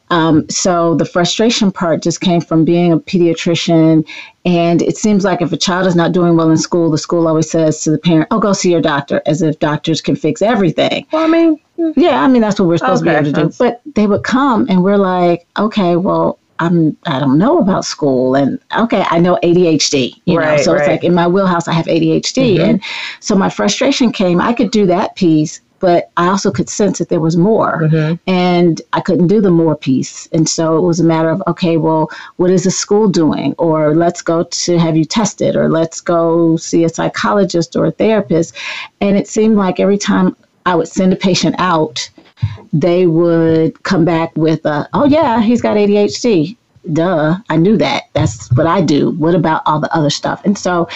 [0.10, 4.08] Um, so the frustration part just came from being a pediatrician.
[4.46, 7.28] And it seems like if a child is not doing well in school, the school
[7.28, 10.42] always says to the parent, oh, go see your doctor, as if doctors can fix
[10.42, 11.06] everything.
[11.12, 11.60] Well, I mean,
[11.96, 13.56] yeah, I mean, that's what we're supposed okay, to be able to do.
[13.58, 18.36] But they would come and we're like, okay, well, I'm I don't know about school
[18.36, 20.82] and okay I know ADHD you right, know so right.
[20.82, 22.70] it's like in my wheelhouse I have ADHD mm-hmm.
[22.70, 22.84] and
[23.20, 27.10] so my frustration came I could do that piece but I also could sense that
[27.10, 28.16] there was more mm-hmm.
[28.30, 31.78] and I couldn't do the more piece and so it was a matter of okay
[31.78, 36.02] well what is the school doing or let's go to have you tested or let's
[36.02, 38.56] go see a psychologist or a therapist
[39.02, 42.10] and it seemed like every time I would send a patient out
[42.74, 46.58] they would come back with, a, "Oh yeah, he's got ADHD."
[46.94, 48.04] Duh, I knew that.
[48.14, 49.12] That's what I do.
[49.12, 50.42] What about all the other stuff?
[50.46, 50.88] And so,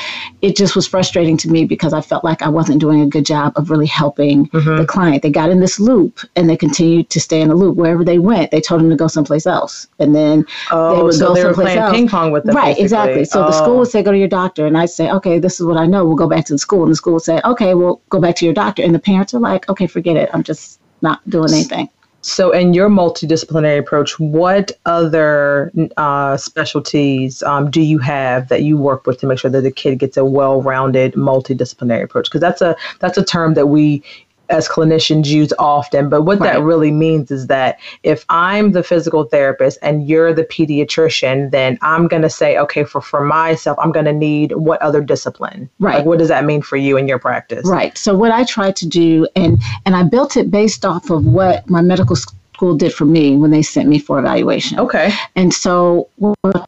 [0.42, 3.26] it just was frustrating to me because I felt like I wasn't doing a good
[3.26, 4.78] job of really helping mm-hmm.
[4.78, 5.22] the client.
[5.22, 7.76] They got in this loop and they continued to stay in the loop.
[7.76, 11.14] Wherever they went, they told them to go someplace else, and then oh, they would
[11.14, 11.94] so go they someplace else.
[11.94, 12.68] Ping pong with them, right?
[12.68, 12.84] Basically.
[12.84, 13.26] Exactly.
[13.26, 13.48] So oh.
[13.48, 15.78] the school would say, "Go to your doctor," and I'd say, "Okay, this is what
[15.78, 16.06] I know.
[16.06, 18.36] We'll go back to the school." And the school would say, "Okay, well, go back
[18.38, 20.30] to your doctor." And the parents are like, "Okay, forget it.
[20.34, 21.90] I'm just not doing anything.
[22.24, 28.78] So, in your multidisciplinary approach, what other uh, specialties um, do you have that you
[28.78, 32.26] work with to make sure that the kid gets a well-rounded multidisciplinary approach?
[32.26, 34.04] Because that's a that's a term that we
[34.52, 36.10] as clinicians use often.
[36.10, 36.54] But what right.
[36.54, 41.78] that really means is that if I'm the physical therapist and you're the pediatrician, then
[41.82, 45.70] I'm going to say, okay, for, for myself, I'm going to need what other discipline?
[45.80, 45.98] Right.
[45.98, 47.68] Like, what does that mean for you in your practice?
[47.68, 47.98] Right.
[47.98, 51.70] So what I try to do, and, and I built it based off of what
[51.70, 54.80] my medical school did for me when they sent me for evaluation.
[54.80, 55.12] Okay.
[55.36, 56.68] And so what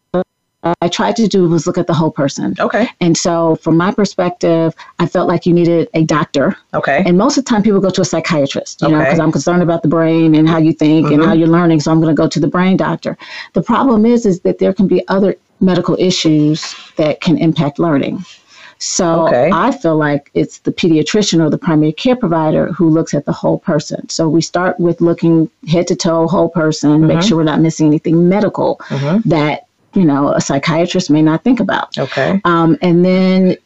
[0.81, 2.55] I tried to do was look at the whole person.
[2.59, 2.87] Okay.
[3.01, 6.55] And so, from my perspective, I felt like you needed a doctor.
[6.73, 7.03] Okay.
[7.05, 8.95] And most of the time, people go to a psychiatrist, you okay.
[8.95, 11.15] know, because I'm concerned about the brain and how you think mm-hmm.
[11.15, 11.81] and how you're learning.
[11.81, 13.17] So I'm going to go to the brain doctor.
[13.53, 18.23] The problem is, is that there can be other medical issues that can impact learning.
[18.79, 19.49] So okay.
[19.53, 23.31] I feel like it's the pediatrician or the primary care provider who looks at the
[23.31, 24.09] whole person.
[24.09, 27.07] So we start with looking head to toe, whole person, mm-hmm.
[27.07, 29.27] make sure we're not missing anything medical mm-hmm.
[29.29, 31.97] that you know a psychiatrist may not think about.
[31.97, 32.41] Okay.
[32.45, 33.57] Um, and then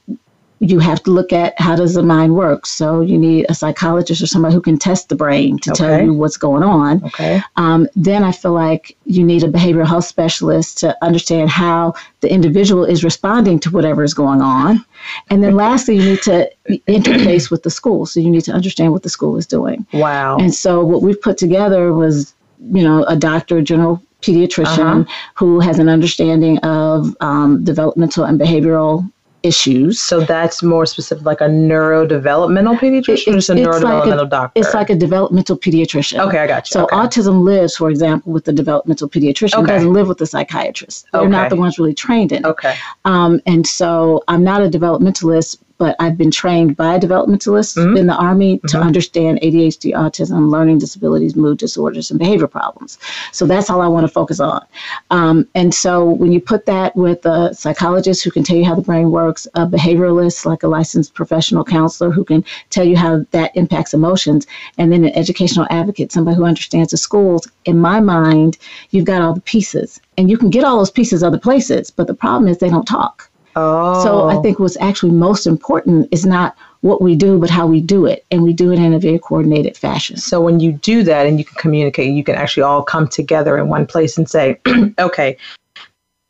[0.60, 2.66] you have to look at how does the mind work.
[2.66, 5.78] So you need a psychologist or somebody who can test the brain to okay.
[5.78, 7.04] tell you what's going on.
[7.06, 7.42] Okay.
[7.58, 12.32] Um, then I feel like you need a behavioral health specialist to understand how the
[12.32, 14.84] individual is responding to whatever is going on.
[15.30, 16.50] And then lastly, you need to
[16.88, 18.08] interface with the school.
[18.08, 19.86] So you need to understand what the school is doing.
[19.94, 20.38] Wow.
[20.38, 22.34] And so what we've put together was,
[22.72, 25.32] you know, a doctor, general pediatrician uh-huh.
[25.36, 29.10] who has an understanding of um, developmental and behavioral
[29.44, 30.00] issues.
[30.00, 34.30] So that's more specific, like a neurodevelopmental pediatrician, it, or just a neurodevelopmental like a,
[34.30, 34.60] doctor.
[34.60, 36.20] It's like a developmental pediatrician.
[36.28, 36.72] Okay, I got you.
[36.72, 36.96] So okay.
[36.96, 39.60] autism lives, for example, with the developmental pediatrician.
[39.60, 39.72] Okay.
[39.72, 41.08] It doesn't live with the psychiatrist.
[41.12, 41.30] They're okay.
[41.30, 42.46] not the ones really trained in.
[42.46, 42.76] Okay.
[43.06, 47.98] Um, and so I'm not a developmentalist, but I've been trained by developmentalists mm-hmm.
[47.98, 48.88] in the Army to mm-hmm.
[48.88, 52.98] understand ADHD, autism, learning disabilities, mood disorders, and behavior problems.
[53.32, 54.66] So that's all I want to focus on.
[55.12, 58.76] Um, and so when you put that with a psychologist who can tell you how
[58.76, 63.26] the brain works, a behavioralist like a licensed professional counselor who can tell you how
[63.32, 64.48] that impacts emotions,
[64.78, 68.58] and then an educational advocate, somebody who understands the schools, in my mind,
[68.92, 70.00] you've got all the pieces.
[70.18, 72.88] And you can get all those pieces other places, but the problem is they don't
[72.88, 73.30] talk.
[73.58, 74.04] Oh.
[74.04, 74.42] So I oh.
[74.44, 78.24] think what's actually most important is not what we do, but how we do it.
[78.30, 80.18] And we do it in a very coordinated fashion.
[80.18, 83.58] So when you do that and you can communicate, you can actually all come together
[83.58, 84.60] in one place and say,
[85.00, 85.38] okay,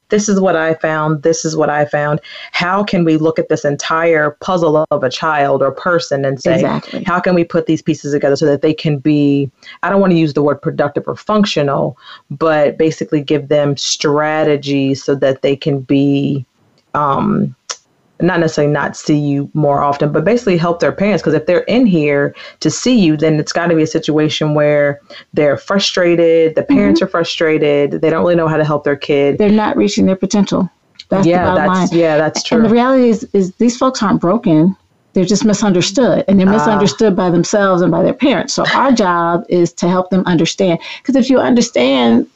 [0.07, 2.21] this is what I found, this is what I found.
[2.53, 6.55] How can we look at this entire puzzle of a child or person and say,
[6.55, 7.03] Exactly.
[7.03, 9.51] how can we put these pieces together so that they can be,
[9.83, 11.97] I don't want to use the word productive or functional,
[12.31, 16.45] but basically give them strategies so that they can be,
[16.93, 17.55] um,
[18.19, 21.21] not necessarily not see you more often, but basically help their parents.
[21.21, 24.55] Because if they're in here to see you, then it's got to be a situation
[24.55, 24.99] where
[25.33, 29.37] they're frustrated, the parents are frustrated, they don't really know how to help their kid.
[29.37, 30.67] They're not reaching their potential.
[31.09, 31.99] That's Yeah, that's- line.
[31.99, 32.57] yeah, that's true.
[32.57, 34.75] And the reality is, is these folks aren't broken.
[35.13, 36.51] They're just misunderstood, and they're Ah.
[36.51, 38.53] misunderstood by themselves and by their parents.
[38.53, 40.79] So our job is to help them understand.
[41.01, 42.27] Because if you understand,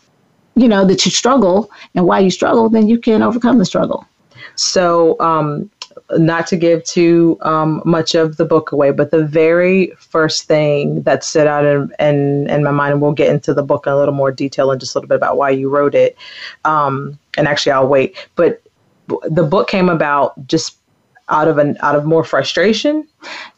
[0.56, 4.06] you know that you struggle and why you struggle, then you can overcome the struggle.
[4.62, 5.70] So, um,
[6.12, 11.02] not to give too um, much of the book away, but the very first thing
[11.04, 13.94] that stood out in, in, in my mind, and we'll get into the book in
[13.94, 16.16] a little more detail and just a little bit about why you wrote it.
[16.66, 18.16] Um, and actually, I'll wait.
[18.36, 18.62] But
[19.24, 20.78] the book came about just
[21.30, 23.08] out of an out of more frustration.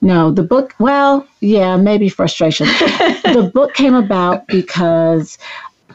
[0.02, 2.68] No, the book, well, yeah, maybe frustration.
[3.24, 5.38] the book came about because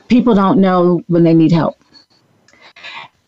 [0.08, 1.77] people don't know when they need help.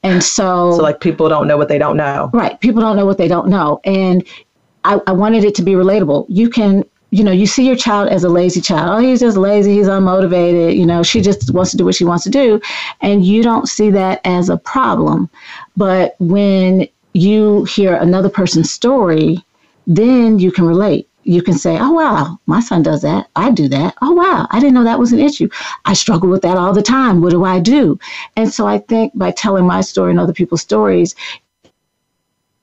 [0.02, 2.30] And so, So, like, people don't know what they don't know.
[2.32, 3.80] right, people don't know what they don't know.
[3.84, 4.26] And
[4.84, 6.24] I, I wanted it to be relatable.
[6.28, 8.88] You can, you know, you see your child as a lazy child.
[8.90, 12.04] Oh, he's just lazy, he's unmotivated, you know, she just wants to do what she
[12.04, 12.60] wants to do.
[13.02, 15.28] And you don't see that as a problem.
[15.76, 19.44] But when you hear another person's story,
[19.86, 21.09] then you can relate.
[21.30, 23.28] You can say, oh, wow, my son does that.
[23.36, 23.94] I do that.
[24.02, 25.48] Oh, wow, I didn't know that was an issue.
[25.84, 27.20] I struggle with that all the time.
[27.20, 28.00] What do I do?
[28.34, 31.14] And so I think by telling my story and other people's stories,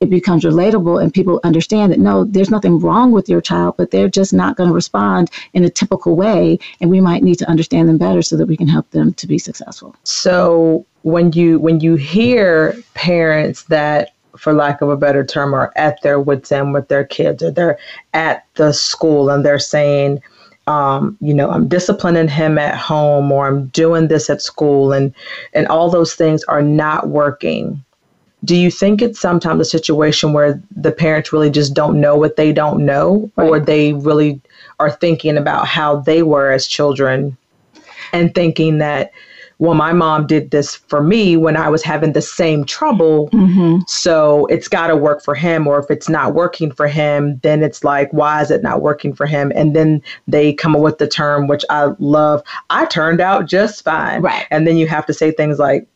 [0.01, 3.91] it becomes relatable and people understand that no, there's nothing wrong with your child, but
[3.91, 6.59] they're just not going to respond in a typical way.
[6.81, 9.27] And we might need to understand them better so that we can help them to
[9.27, 9.95] be successful.
[10.03, 15.71] So when you when you hear parents that for lack of a better term are
[15.75, 17.77] at their wits end with their kids or they're
[18.13, 20.21] at the school and they're saying
[20.67, 25.13] um, you know i'm disciplining him at home or i'm doing this at school and
[25.53, 27.83] and all those things are not working.
[28.43, 32.35] Do you think it's sometimes a situation where the parents really just don't know what
[32.35, 33.31] they don't know?
[33.35, 34.39] Or they really
[34.79, 37.35] are thinking about how they were as children
[38.13, 39.11] and thinking that
[39.59, 43.29] well my mom did this for me when i was having the same trouble.
[43.87, 47.63] So it's got to work for him or if it's not working for him then
[47.63, 49.51] it's like why is it not working for him?
[49.55, 52.43] And then they come up with the term which i love.
[52.69, 54.21] I turned out just fine.
[54.21, 54.45] Right.
[54.51, 55.87] and then you have to say things like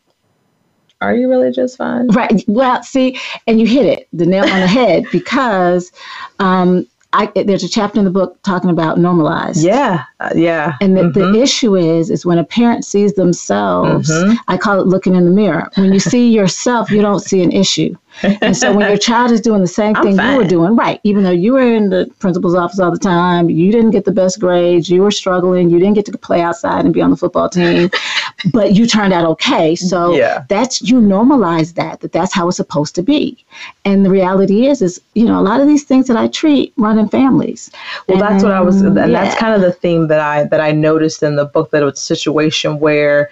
[1.02, 2.06] are you really just fine?
[2.08, 2.44] Right.
[2.46, 5.90] Well, see, and you hit it, the nail on the head, because
[6.38, 9.62] um, I, there's a chapter in the book talking about normalized.
[9.62, 14.36] yeah uh, yeah And the, the issue is, is when a parent sees themselves, Mhm.
[14.48, 15.70] I call it looking in the mirror.
[15.76, 17.94] When you see yourself, you don't see an issue.
[18.22, 21.00] And so when your child is doing the same I'm thing you were doing, right,
[21.04, 24.12] even though you were in the principal's office all the time, you didn't get the
[24.12, 27.16] best grades, you were struggling, you didn't get to play outside and be on the
[27.16, 27.90] football team,
[28.52, 29.74] but you turned out okay.
[29.74, 30.44] So Yeah.
[30.48, 33.44] that's you normalize that, that that's how it's supposed to be.
[33.84, 36.72] And the reality is, is, you know, a lot of these things that I treat
[36.76, 37.70] run in families.
[38.08, 40.60] Well, that's what I was, and And, that's kind of the theme that I that
[40.60, 43.30] I noticed in the book that it was a situation where,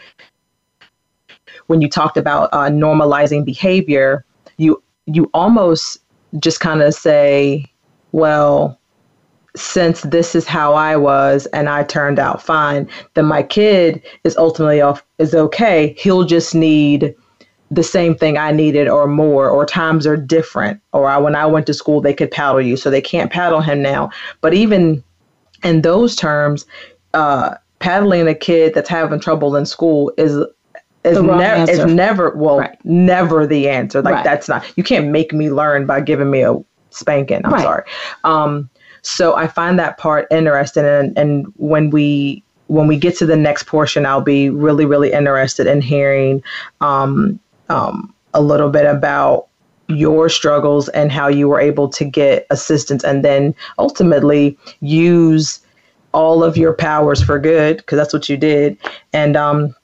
[1.67, 4.25] when you talked about uh, normalizing behavior,
[4.61, 5.99] you you almost
[6.39, 7.65] just kind of say,
[8.13, 8.79] well,
[9.57, 14.37] since this is how I was and I turned out fine, then my kid is
[14.37, 15.97] ultimately off is okay.
[15.99, 17.15] He'll just need
[17.73, 20.81] the same thing I needed or more, or times are different.
[20.93, 23.61] Or I, when I went to school, they could paddle you, so they can't paddle
[23.61, 24.11] him now.
[24.41, 25.03] But even
[25.63, 26.67] in those terms,
[27.15, 30.37] uh, paddling a kid that's having trouble in school is
[31.05, 32.79] is, never is never well Right.
[32.85, 34.03] never the answer.
[34.03, 34.25] Like Right.
[34.25, 36.57] that's not you can't make me learn by giving me a
[36.91, 37.41] spanking.
[37.45, 37.63] I'm Right.
[37.63, 37.83] sorry.
[38.25, 38.69] Um,
[39.03, 43.37] so I find that part interesting, and and when we when we get to the
[43.37, 46.43] next portion, I'll be really really interested in hearing
[46.81, 49.47] um, um, a little bit about
[49.89, 55.61] your struggles and how you were able to get assistance and then ultimately use
[56.13, 58.79] all of your powers for good because that's what you did
[59.13, 59.75] and um,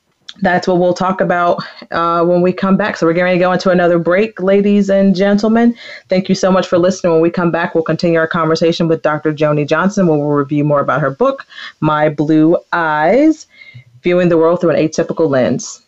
[0.42, 2.96] that's what we'll talk about uh, when we come back.
[2.96, 5.74] So we're getting ready to go into another break ladies and gentlemen.
[6.08, 7.12] Thank you so much for listening.
[7.12, 10.64] When we come back we'll continue our conversation with dr joni johnson where we'll review
[10.64, 11.46] more about her book
[11.80, 13.46] my blue eyes
[14.02, 15.85] viewing the world through an atypical lens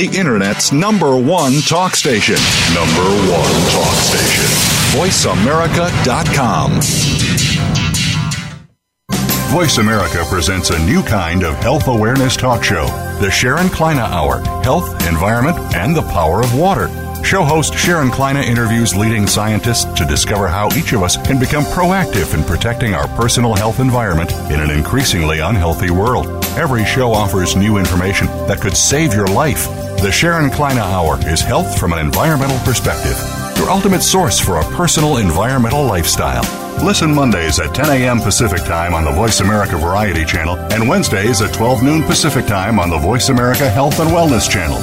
[0.00, 2.36] the Internet's number one talk station.
[2.72, 4.46] Number one talk station.
[4.98, 6.80] VoiceAmerica.com.
[9.52, 12.86] Voice America presents a new kind of health awareness talk show,
[13.20, 16.88] the Sharon Kleyne Hour Health, Environment, and the Power of Water.
[17.22, 21.64] Show host Sharon Kleyne interviews leading scientists to discover how each of us can become
[21.64, 26.26] proactive in protecting our personal health environment in an increasingly unhealthy world.
[26.56, 29.68] Every show offers new information that could save your life.
[30.00, 33.18] The Sharon Kleyne Hour is health from an environmental perspective,
[33.58, 36.42] your ultimate source for a personal environmental lifestyle.
[36.82, 38.18] Listen Mondays at 10 a.m.
[38.18, 42.80] Pacific Time on the Voice America Variety Channel and Wednesdays at 12 noon Pacific Time
[42.80, 44.78] on the Voice America Health and Wellness Channel.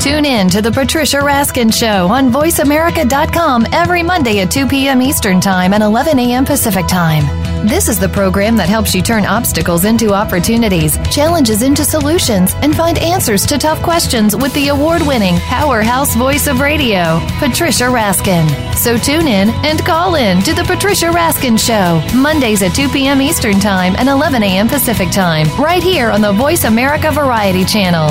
[0.00, 5.00] Tune in to the Patricia Raskin Show on VoiceAmerica.com every Monday at 2 p.m.
[5.00, 6.44] Eastern Time and 11 a.m.
[6.44, 7.47] Pacific Time.
[7.64, 12.74] This is the program that helps you turn obstacles into opportunities, challenges into solutions, and
[12.74, 18.48] find answers to tough questions with the award winning powerhouse voice of radio, Patricia Raskin.
[18.76, 23.20] So tune in and call in to the Patricia Raskin Show, Mondays at 2 p.m.
[23.20, 24.68] Eastern Time and 11 a.m.
[24.68, 28.10] Pacific Time, right here on the Voice America Variety Channel.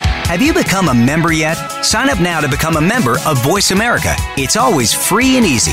[0.00, 1.54] Have you become a member yet?
[1.84, 4.14] Sign up now to become a member of Voice America.
[4.36, 5.72] It's always free and easy.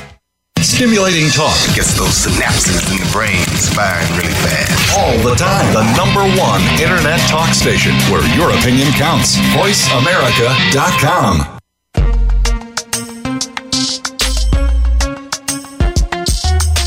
[0.71, 3.43] Stimulating talk gets those synapses in the brain
[3.75, 4.97] firing really fast.
[4.97, 5.71] all the time.
[5.73, 9.35] The number one internet talk station where your opinion counts.
[9.53, 11.59] VoiceAmerica.com.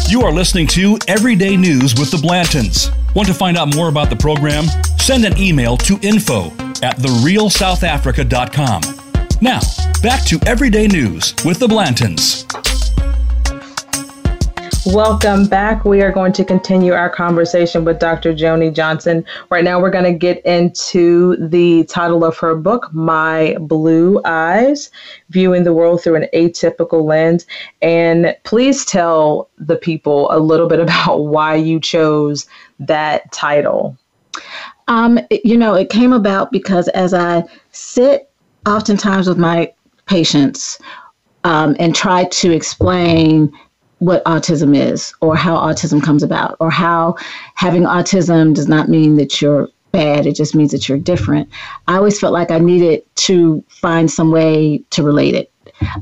[0.08, 2.90] You are listening to Everyday News with the Blantons.
[3.14, 4.64] Want to find out more about the program?
[4.98, 6.48] Send an email to info
[6.82, 8.82] at therealsouthafrica.com.
[9.40, 9.60] Now,
[10.02, 12.44] back to Everyday News with the Blantons.
[14.86, 15.86] Welcome back.
[15.86, 18.34] We are going to continue our conversation with Dr.
[18.34, 19.24] Joni Johnson.
[19.48, 24.90] Right now, we're going to get into the title of her book, My Blue Eyes
[25.30, 27.46] Viewing the World Through an Atypical Lens.
[27.80, 32.46] And please tell the people a little bit about why you chose
[32.78, 33.96] that title.
[34.88, 38.30] Um, you know, it came about because as I sit
[38.66, 39.72] oftentimes with my
[40.04, 40.78] patients
[41.44, 43.50] um, and try to explain
[44.04, 47.16] what autism is or how autism comes about or how
[47.54, 50.26] having autism does not mean that you're bad.
[50.26, 51.48] It just means that you're different.
[51.88, 55.50] I always felt like i needed to find some way to relate it.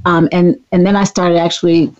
[0.04, 1.92] Um, and and then i started actually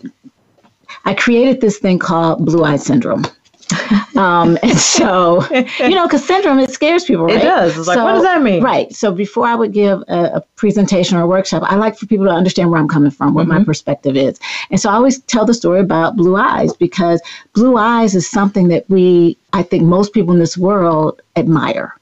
[1.05, 3.25] i created this thing called blue eye syndrome
[4.17, 5.43] um, and so,
[5.79, 7.43] you know, because syndrome, it scares people, It right?
[7.43, 7.77] does.
[7.77, 8.61] It's like, what does that mean?
[8.63, 8.93] Right.
[8.93, 12.25] So before I would give a, a presentation or a workshop, I like for people
[12.25, 13.59] to understand where I'm coming from, what Mm-hmm.
[13.59, 14.39] my perspective is.
[14.71, 17.21] And so I always tell the story about blue eyes because
[17.53, 21.95] blue eyes is something that we, I think most people in this world admire.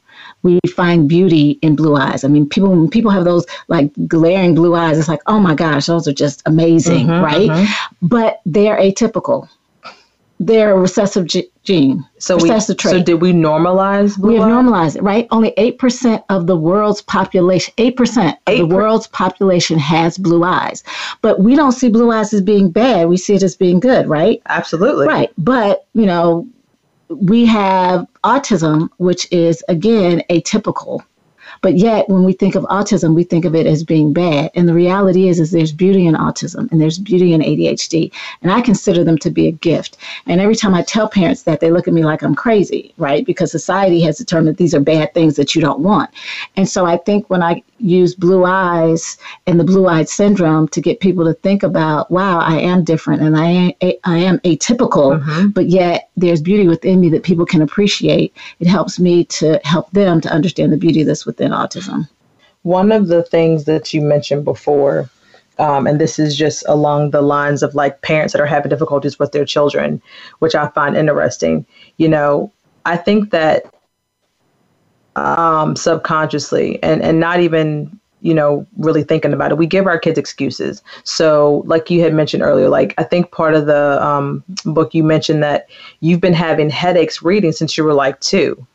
[0.43, 2.23] We find beauty in blue eyes.
[2.23, 5.53] I mean, people when people have those like glaring blue eyes, it's like, oh my
[5.53, 7.49] gosh, those are just amazing, Mhm, right?
[7.49, 7.67] mhm.
[8.01, 9.47] But they're atypical.
[10.43, 12.03] They're a recessive ge- gene.
[12.17, 12.77] So we, trait.
[12.79, 15.27] so did we normalize blue We have normalized it, right?
[15.29, 20.83] Only 8% of the world's population, 8% of the world's population has blue eyes.
[21.21, 23.07] But we don't see blue eyes as being bad.
[23.07, 24.41] We see it as being good, right?
[24.47, 25.07] Absolutely.
[25.07, 25.29] Right.
[25.37, 26.47] But, you know,
[27.09, 31.03] we have autism, which is, again, atypical.
[31.61, 34.51] But yet, when we think of autism, we think of it as being bad.
[34.55, 38.11] And the reality is, is there's beauty in autism and there's beauty in ADHD.
[38.41, 39.97] And I consider them to be a gift.
[40.25, 43.25] And every time I tell parents that, they look at me like I'm crazy, right?
[43.25, 46.09] Because society has determined these are bad things that you don't want.
[46.55, 50.81] And so I think when I use blue eyes and the blue eyed syndrome to
[50.81, 53.71] get people to think about, wow, I am different and I am,
[54.03, 55.49] I am atypical, mm-hmm.
[55.49, 58.35] but yet there's beauty within me that people can appreciate.
[58.59, 62.09] It helps me to help them to understand the beauty that's within autism.
[62.63, 65.09] One of the things that you mentioned before,
[65.57, 69.17] um, and this is just along the lines of like parents that are having difficulties
[69.17, 70.01] with their children,
[70.39, 71.65] which I find interesting.
[71.97, 72.51] You know,
[72.85, 73.65] I think that
[75.15, 79.97] um, subconsciously and, and not even you know really thinking about it we give our
[79.97, 84.43] kids excuses so like you had mentioned earlier like i think part of the um,
[84.63, 85.67] book you mentioned that
[86.01, 88.65] you've been having headaches reading since you were like two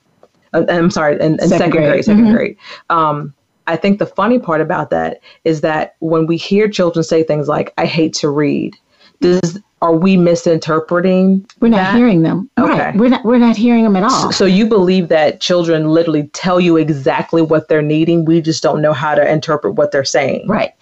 [0.52, 2.04] Uh, i'm sorry in, in Second second, grade, grade.
[2.04, 2.34] second Mhm.
[2.34, 2.56] grade
[2.90, 3.34] um,
[3.68, 7.48] I think the funny part about that is that when we hear children say things
[7.48, 8.76] like, I hate to read,
[9.20, 11.44] does are we misinterpreting?
[11.60, 11.96] We're not that?
[11.96, 12.48] hearing them.
[12.58, 12.72] Okay.
[12.72, 12.96] Right.
[12.96, 14.10] We're not we're not hearing them at all.
[14.10, 18.24] So, so you believe that children literally tell you exactly what they're needing.
[18.24, 20.46] We just don't know how to interpret what they're saying.
[20.48, 20.72] Right.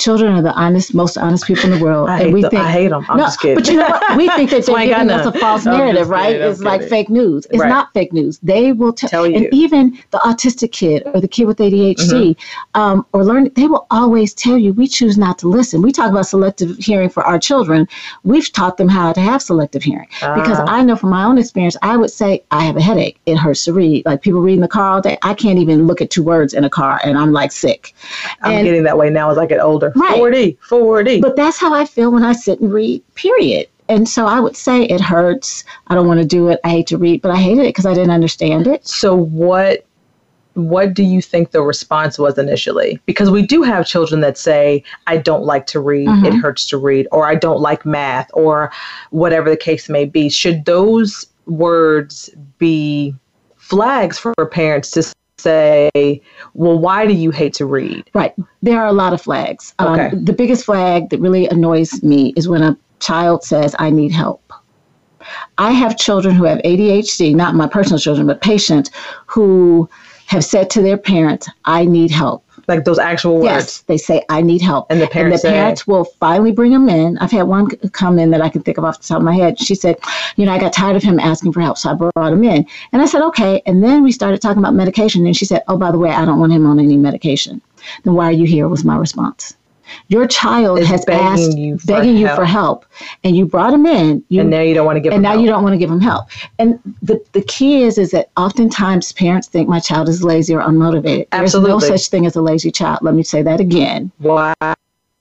[0.00, 2.50] Children are the honest, most honest people in the world, I and hate we the-
[2.50, 3.04] think I hate 'em.
[3.10, 3.54] I'm no, just kidding.
[3.56, 4.16] But you know what?
[4.16, 6.28] We think that they're giving us a false I'm narrative, right?
[6.32, 6.42] kidding.
[6.42, 6.90] I'm It's like kidding.
[6.90, 7.46] fake news.
[7.50, 7.68] It's Right.
[7.68, 8.38] not fake news.
[8.42, 12.80] They will t- Tell and even the autistic kid or the kid with ADHD Mm-hmm.
[12.80, 15.82] um, or learn, they will always tell you we choose not to listen.
[15.82, 17.86] We talk about selective hearing for our children.
[18.24, 20.64] We've taught them how to have selective hearing because Ah.
[20.66, 23.18] I know from my own experience, I would say I have a headache.
[23.26, 24.06] It hurts to read.
[24.06, 26.64] Like people reading the car all day, I can't even look at two words in
[26.64, 27.94] a car, and I'm like sick.
[28.42, 29.89] I'm And- getting that way now as I get older.
[29.96, 30.16] Right.
[30.16, 31.20] 40, 40.
[31.20, 33.68] But that's how I feel when I sit and read, period.
[33.88, 35.64] And so I would say it hurts.
[35.88, 36.60] I don't want to do it.
[36.62, 38.86] I hate to read, but I hated it because I didn't understand it.
[38.86, 39.84] So what
[40.54, 43.00] what do you think the response was initially?
[43.06, 46.26] Because we do have children that say, I don't like to read, Mhm.
[46.26, 48.72] it hurts to read, or I don't like math, or
[49.10, 50.28] whatever the case may be.
[50.28, 53.14] Should those words be
[53.56, 55.04] flags for parents to
[55.40, 55.90] say,
[56.54, 58.10] well, why do you hate to read?
[58.14, 58.34] Right.
[58.62, 59.74] There are a lot of flags.
[59.78, 60.16] Um, Okay.
[60.16, 64.52] The biggest flag that really annoys me is when a child says, I need help.
[65.58, 68.90] I have children who have ADHD, not my personal children, but patients
[69.26, 69.88] who
[70.26, 72.44] have said to their parents, I need help.
[72.68, 73.44] Like those actual words.
[73.44, 74.86] Yes, they say, I need help.
[74.90, 77.18] And the parents the say- parents will finally bring them in.
[77.18, 79.34] I've had one come in that I can think of off the top of my
[79.34, 79.58] head.
[79.58, 79.98] She said,
[80.36, 82.66] You know, I got tired of him asking for help, so I brought him in.
[82.92, 83.62] And I said, Okay.
[83.66, 85.26] And then we started talking about medication.
[85.26, 87.60] And she said, Oh, by the way, I don't want him on any medication.
[88.04, 88.68] Then why are you here?
[88.68, 89.56] was my response.
[90.08, 92.84] Your child has begging asked, you begging you for help,
[93.24, 94.24] and you brought him in.
[94.28, 95.56] You, and now you don't want to give and now you help.
[95.56, 96.26] don't want to give them help.
[96.58, 100.60] And the, the key is is that oftentimes parents think my child is lazy or
[100.60, 101.26] unmotivated.
[101.32, 101.70] Absolutely.
[101.70, 103.00] There's no such thing as a lazy child.
[103.02, 104.10] Let me say that again.
[104.20, 104.54] Wow.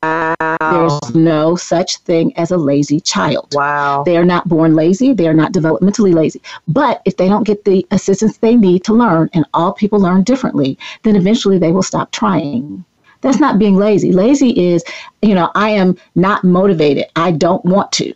[0.01, 3.53] There's no such thing as a lazy child.
[3.53, 4.03] Wow.
[4.03, 5.13] They are not born lazy.
[5.13, 6.41] They are not developmentally lazy.
[6.67, 10.23] But if they don't get the assistance they need to learn, and all people learn
[10.23, 12.85] differently, then eventually they will stop trying.
[13.21, 14.11] That's not being lazy.
[14.11, 14.83] Lazy is,
[15.21, 17.05] you know, I am not motivated.
[17.15, 18.13] I don't want to.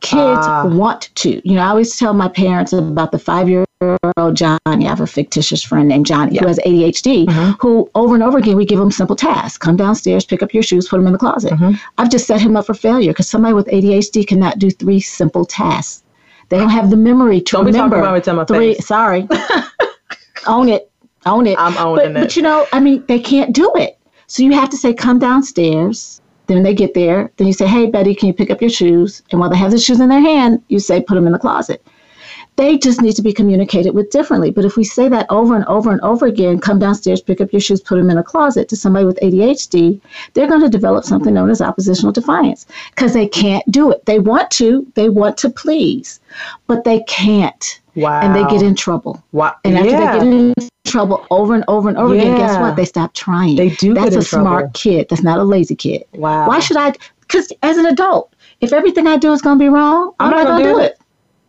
[0.00, 0.66] Kids Ah.
[0.66, 1.40] want to.
[1.48, 3.64] You know, I always tell my parents about the five year
[4.16, 4.58] old Johnny.
[4.66, 7.26] I have a fictitious friend named Johnny who has ADHD,
[7.60, 10.62] who over and over again we give him simple tasks come downstairs, pick up your
[10.62, 11.52] shoes, put them in the closet.
[11.98, 15.44] I've just set him up for failure because somebody with ADHD cannot do three simple
[15.44, 16.02] tasks.
[16.50, 18.74] They don't have the memory to Don't be talking remember about my three.
[18.74, 18.86] face.
[18.86, 19.26] Sorry,
[20.46, 20.90] own it,
[21.24, 21.58] own it.
[21.58, 22.24] I'm owning but, it.
[22.26, 23.95] But you know, I mean, they can't do it.
[24.26, 26.20] So you have to say, come downstairs.
[26.46, 27.32] Then they get there.
[27.36, 29.22] Then you say, hey, Betty, can you pick up your shoes?
[29.30, 31.38] And while they have the shoes in their hand, you say, put them in the
[31.38, 31.84] closet.
[32.56, 34.50] They just need to be communicated with differently.
[34.50, 37.52] But if we say that over and over and over again, come downstairs, pick up
[37.52, 40.00] your shoes, put them in a closet to somebody with ADHD,
[40.32, 42.64] they're going to develop something known as oppositional defiance
[42.94, 44.06] because they can't do it.
[44.06, 46.18] They want to, they want to please,
[46.66, 47.80] but they can't.
[47.94, 48.20] Wow.
[48.20, 49.22] And they get in trouble.
[49.32, 49.56] Wow.
[49.64, 50.12] And after yeah.
[50.12, 50.54] they get in
[50.86, 52.76] trouble over and over and over again, guess what?
[52.76, 53.56] They stop trying.
[53.56, 55.08] They do That's a smart kid.
[55.08, 56.04] That's not a lazy kid.
[56.12, 56.48] Wow.
[56.48, 56.92] Why should I?
[57.20, 60.36] Because as an adult, if everything I do is going to be wrong, I'm I'm,
[60.36, 60.92] not gonna do do it.
[60.92, 60.98] it.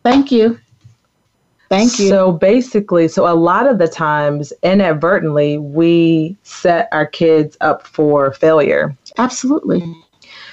[0.02, 0.58] Thank you.
[1.68, 2.08] Thank you.
[2.08, 8.32] So basically, so a lot of the times, inadvertently, we set our kids up for
[8.32, 8.96] failure.
[9.18, 9.82] Absolutely.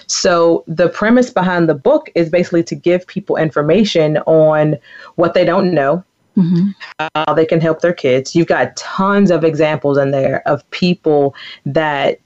[0.08, 4.78] So the premise behind the book is basically to give people information on
[5.16, 6.04] what they don't know,
[6.36, 6.70] hmm
[7.14, 8.36] how they can help their kids.
[8.36, 12.20] You've got tons of examples in there of people that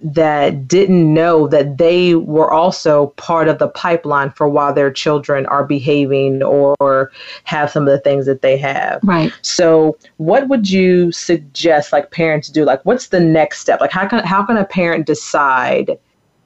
[0.00, 5.44] that didn't know that they were also part of the pipeline for why their children
[5.46, 7.10] are behaving or
[7.42, 9.00] have some of the things that they have.
[9.02, 9.32] Right.
[9.42, 12.64] So, what would you suggest like parents do?
[12.64, 13.80] Like what's the next step?
[13.80, 15.98] Like how can how can a parent decide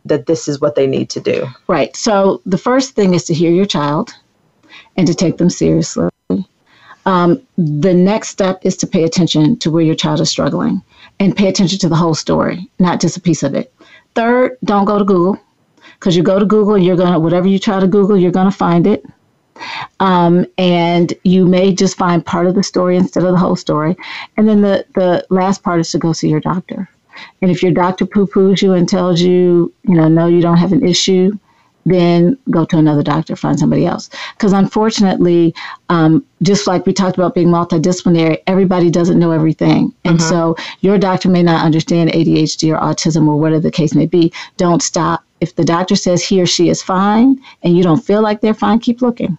[0.05, 1.47] that this is what they need to do?
[1.68, 1.95] Right.
[1.95, 4.14] So the first thing is to hear your child
[4.97, 6.09] and to take them seriously.
[7.05, 10.82] Um, the next step is to pay attention to where your child is struggling
[11.18, 13.72] and pay attention to the whole story, not just a piece of it.
[14.14, 15.38] Third, don't go to Google
[15.94, 18.50] because you go to Google, you're going to, whatever you try to Google, you're going
[18.50, 19.05] to find it.
[20.00, 23.96] Um, and you may just find part of the story instead of the whole story.
[24.36, 26.88] And then the, the last part is to go see your doctor.
[27.40, 30.57] And if your doctor poo poos you and tells you, you know, no, you don't
[30.57, 31.38] have an issue,
[31.84, 34.08] then go to another doctor, find somebody else.
[34.36, 35.54] Because unfortunately,
[35.88, 39.92] um, just like we talked about being multidisciplinary, everybody doesn't know everything.
[40.04, 44.06] And so your doctor may not understand ADHD or autism or whatever the case may
[44.06, 44.32] be.
[44.56, 45.24] Don't stop.
[45.40, 48.54] If the doctor says he or she is fine and you don't feel like they're
[48.54, 49.38] fine, keep looking.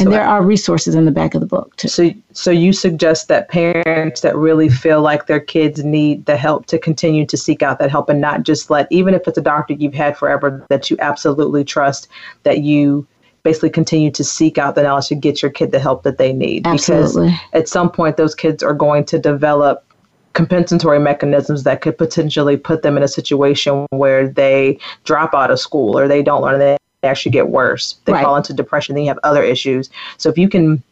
[0.00, 1.88] And there are resources in the back of the book too.
[1.88, 6.66] So, so you suggest that parents that really feel like their kids need the help
[6.66, 9.42] to continue to seek out that help and not just let, even if it's a
[9.42, 12.08] doctor you've had forever that you absolutely trust,
[12.42, 13.06] that you
[13.44, 16.32] basically continue to seek out the knowledge to get your kid the help that they
[16.32, 16.66] need.
[16.66, 17.26] Absolutely.
[17.28, 19.84] Because at some point, those kids are going to develop
[20.32, 25.60] compensatory mechanisms that could potentially put them in a situation where they drop out of
[25.60, 27.96] school or they don't learn and they actually get worse.
[28.06, 28.24] They right.
[28.24, 29.90] fall into depression, then you have other issues.
[30.16, 30.82] So if you can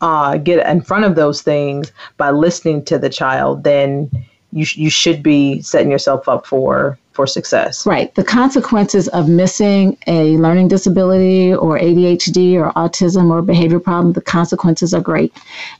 [0.00, 4.10] uh, get in front of those things by listening to the child, then
[4.52, 7.84] you, sh- you should be setting yourself up for for success.
[7.84, 8.14] Right.
[8.14, 14.20] The consequences of missing a learning disability or ADHD or autism or behavior problem, the
[14.20, 15.32] consequences are great.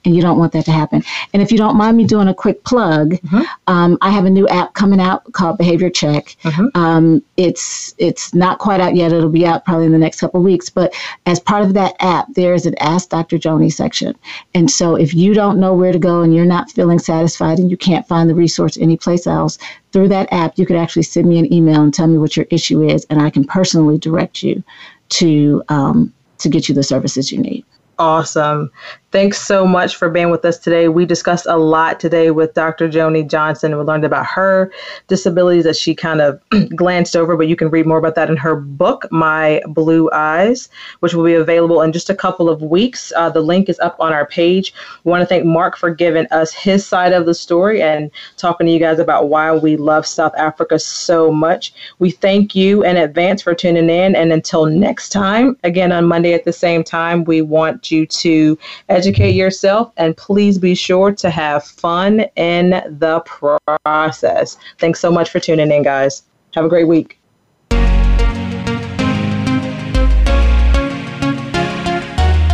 [0.05, 1.05] And you don't want that to happen.
[1.32, 3.43] And if you don't mind me doing a quick plug, mm-hmm.
[3.68, 6.34] um, I have a new app coming out called Behavior Check.
[6.43, 6.66] Mm-hmm.
[6.74, 9.12] Um, it's it's not quite out yet.
[9.12, 10.68] It'll be out probably in the next couple of weeks.
[10.68, 10.93] But
[11.26, 13.39] as part of that app, there is an Ask Dr.
[13.39, 14.16] Joni section.
[14.55, 17.70] And so if you don't know where to go and you're not feeling satisfied and
[17.70, 19.57] you can't find the resource anyplace else,
[19.93, 22.47] through that app, you could actually send me an email and tell me what your
[22.51, 24.62] issue is, and I can personally direct you
[25.11, 27.64] to um, to get you the services you need.
[27.99, 28.70] Awesome.
[29.11, 30.88] Thanks so much for being with us today.
[30.88, 32.90] We discussed a lot today with Dr.
[32.90, 33.74] Joni Johnson.
[33.74, 34.70] We learned about her
[35.06, 36.38] disabilities that she kind of
[36.76, 40.68] glanced over, but you can read more about that in her book, My Blue Eyes,
[41.00, 43.11] which will be available in just a couple of weeks.
[43.16, 44.74] Uh, the link is up on our page.
[45.04, 48.66] We want to thank Mark for giving us his side of the story and talking
[48.66, 51.72] to you guys about why we love South Africa so much.
[51.98, 54.14] We thank you in advance for tuning in.
[54.14, 58.59] And until next time, again on Monday at the same time, we want you to
[58.99, 64.57] educate yourself, and please be sure to have fun in the process.
[64.78, 66.24] Thanks so much for tuning in, guys.
[66.55, 67.20] Have a great week.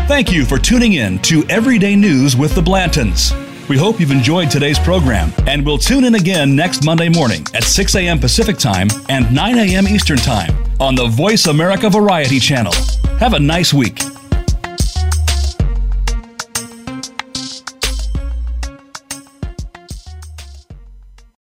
[0.07, 3.33] Thank you for tuning in to Everyday News with the Blantons.
[3.71, 7.65] We hope you've enjoyed today's program, and we'll tune in again next Monday morning at
[7.65, 8.19] 6 a.m.
[8.19, 9.89] Pacific Time and 9 a.m.
[9.89, 12.75] Eastern Time on the Voice America Variety Channel.
[13.19, 14.03] Have a nice week.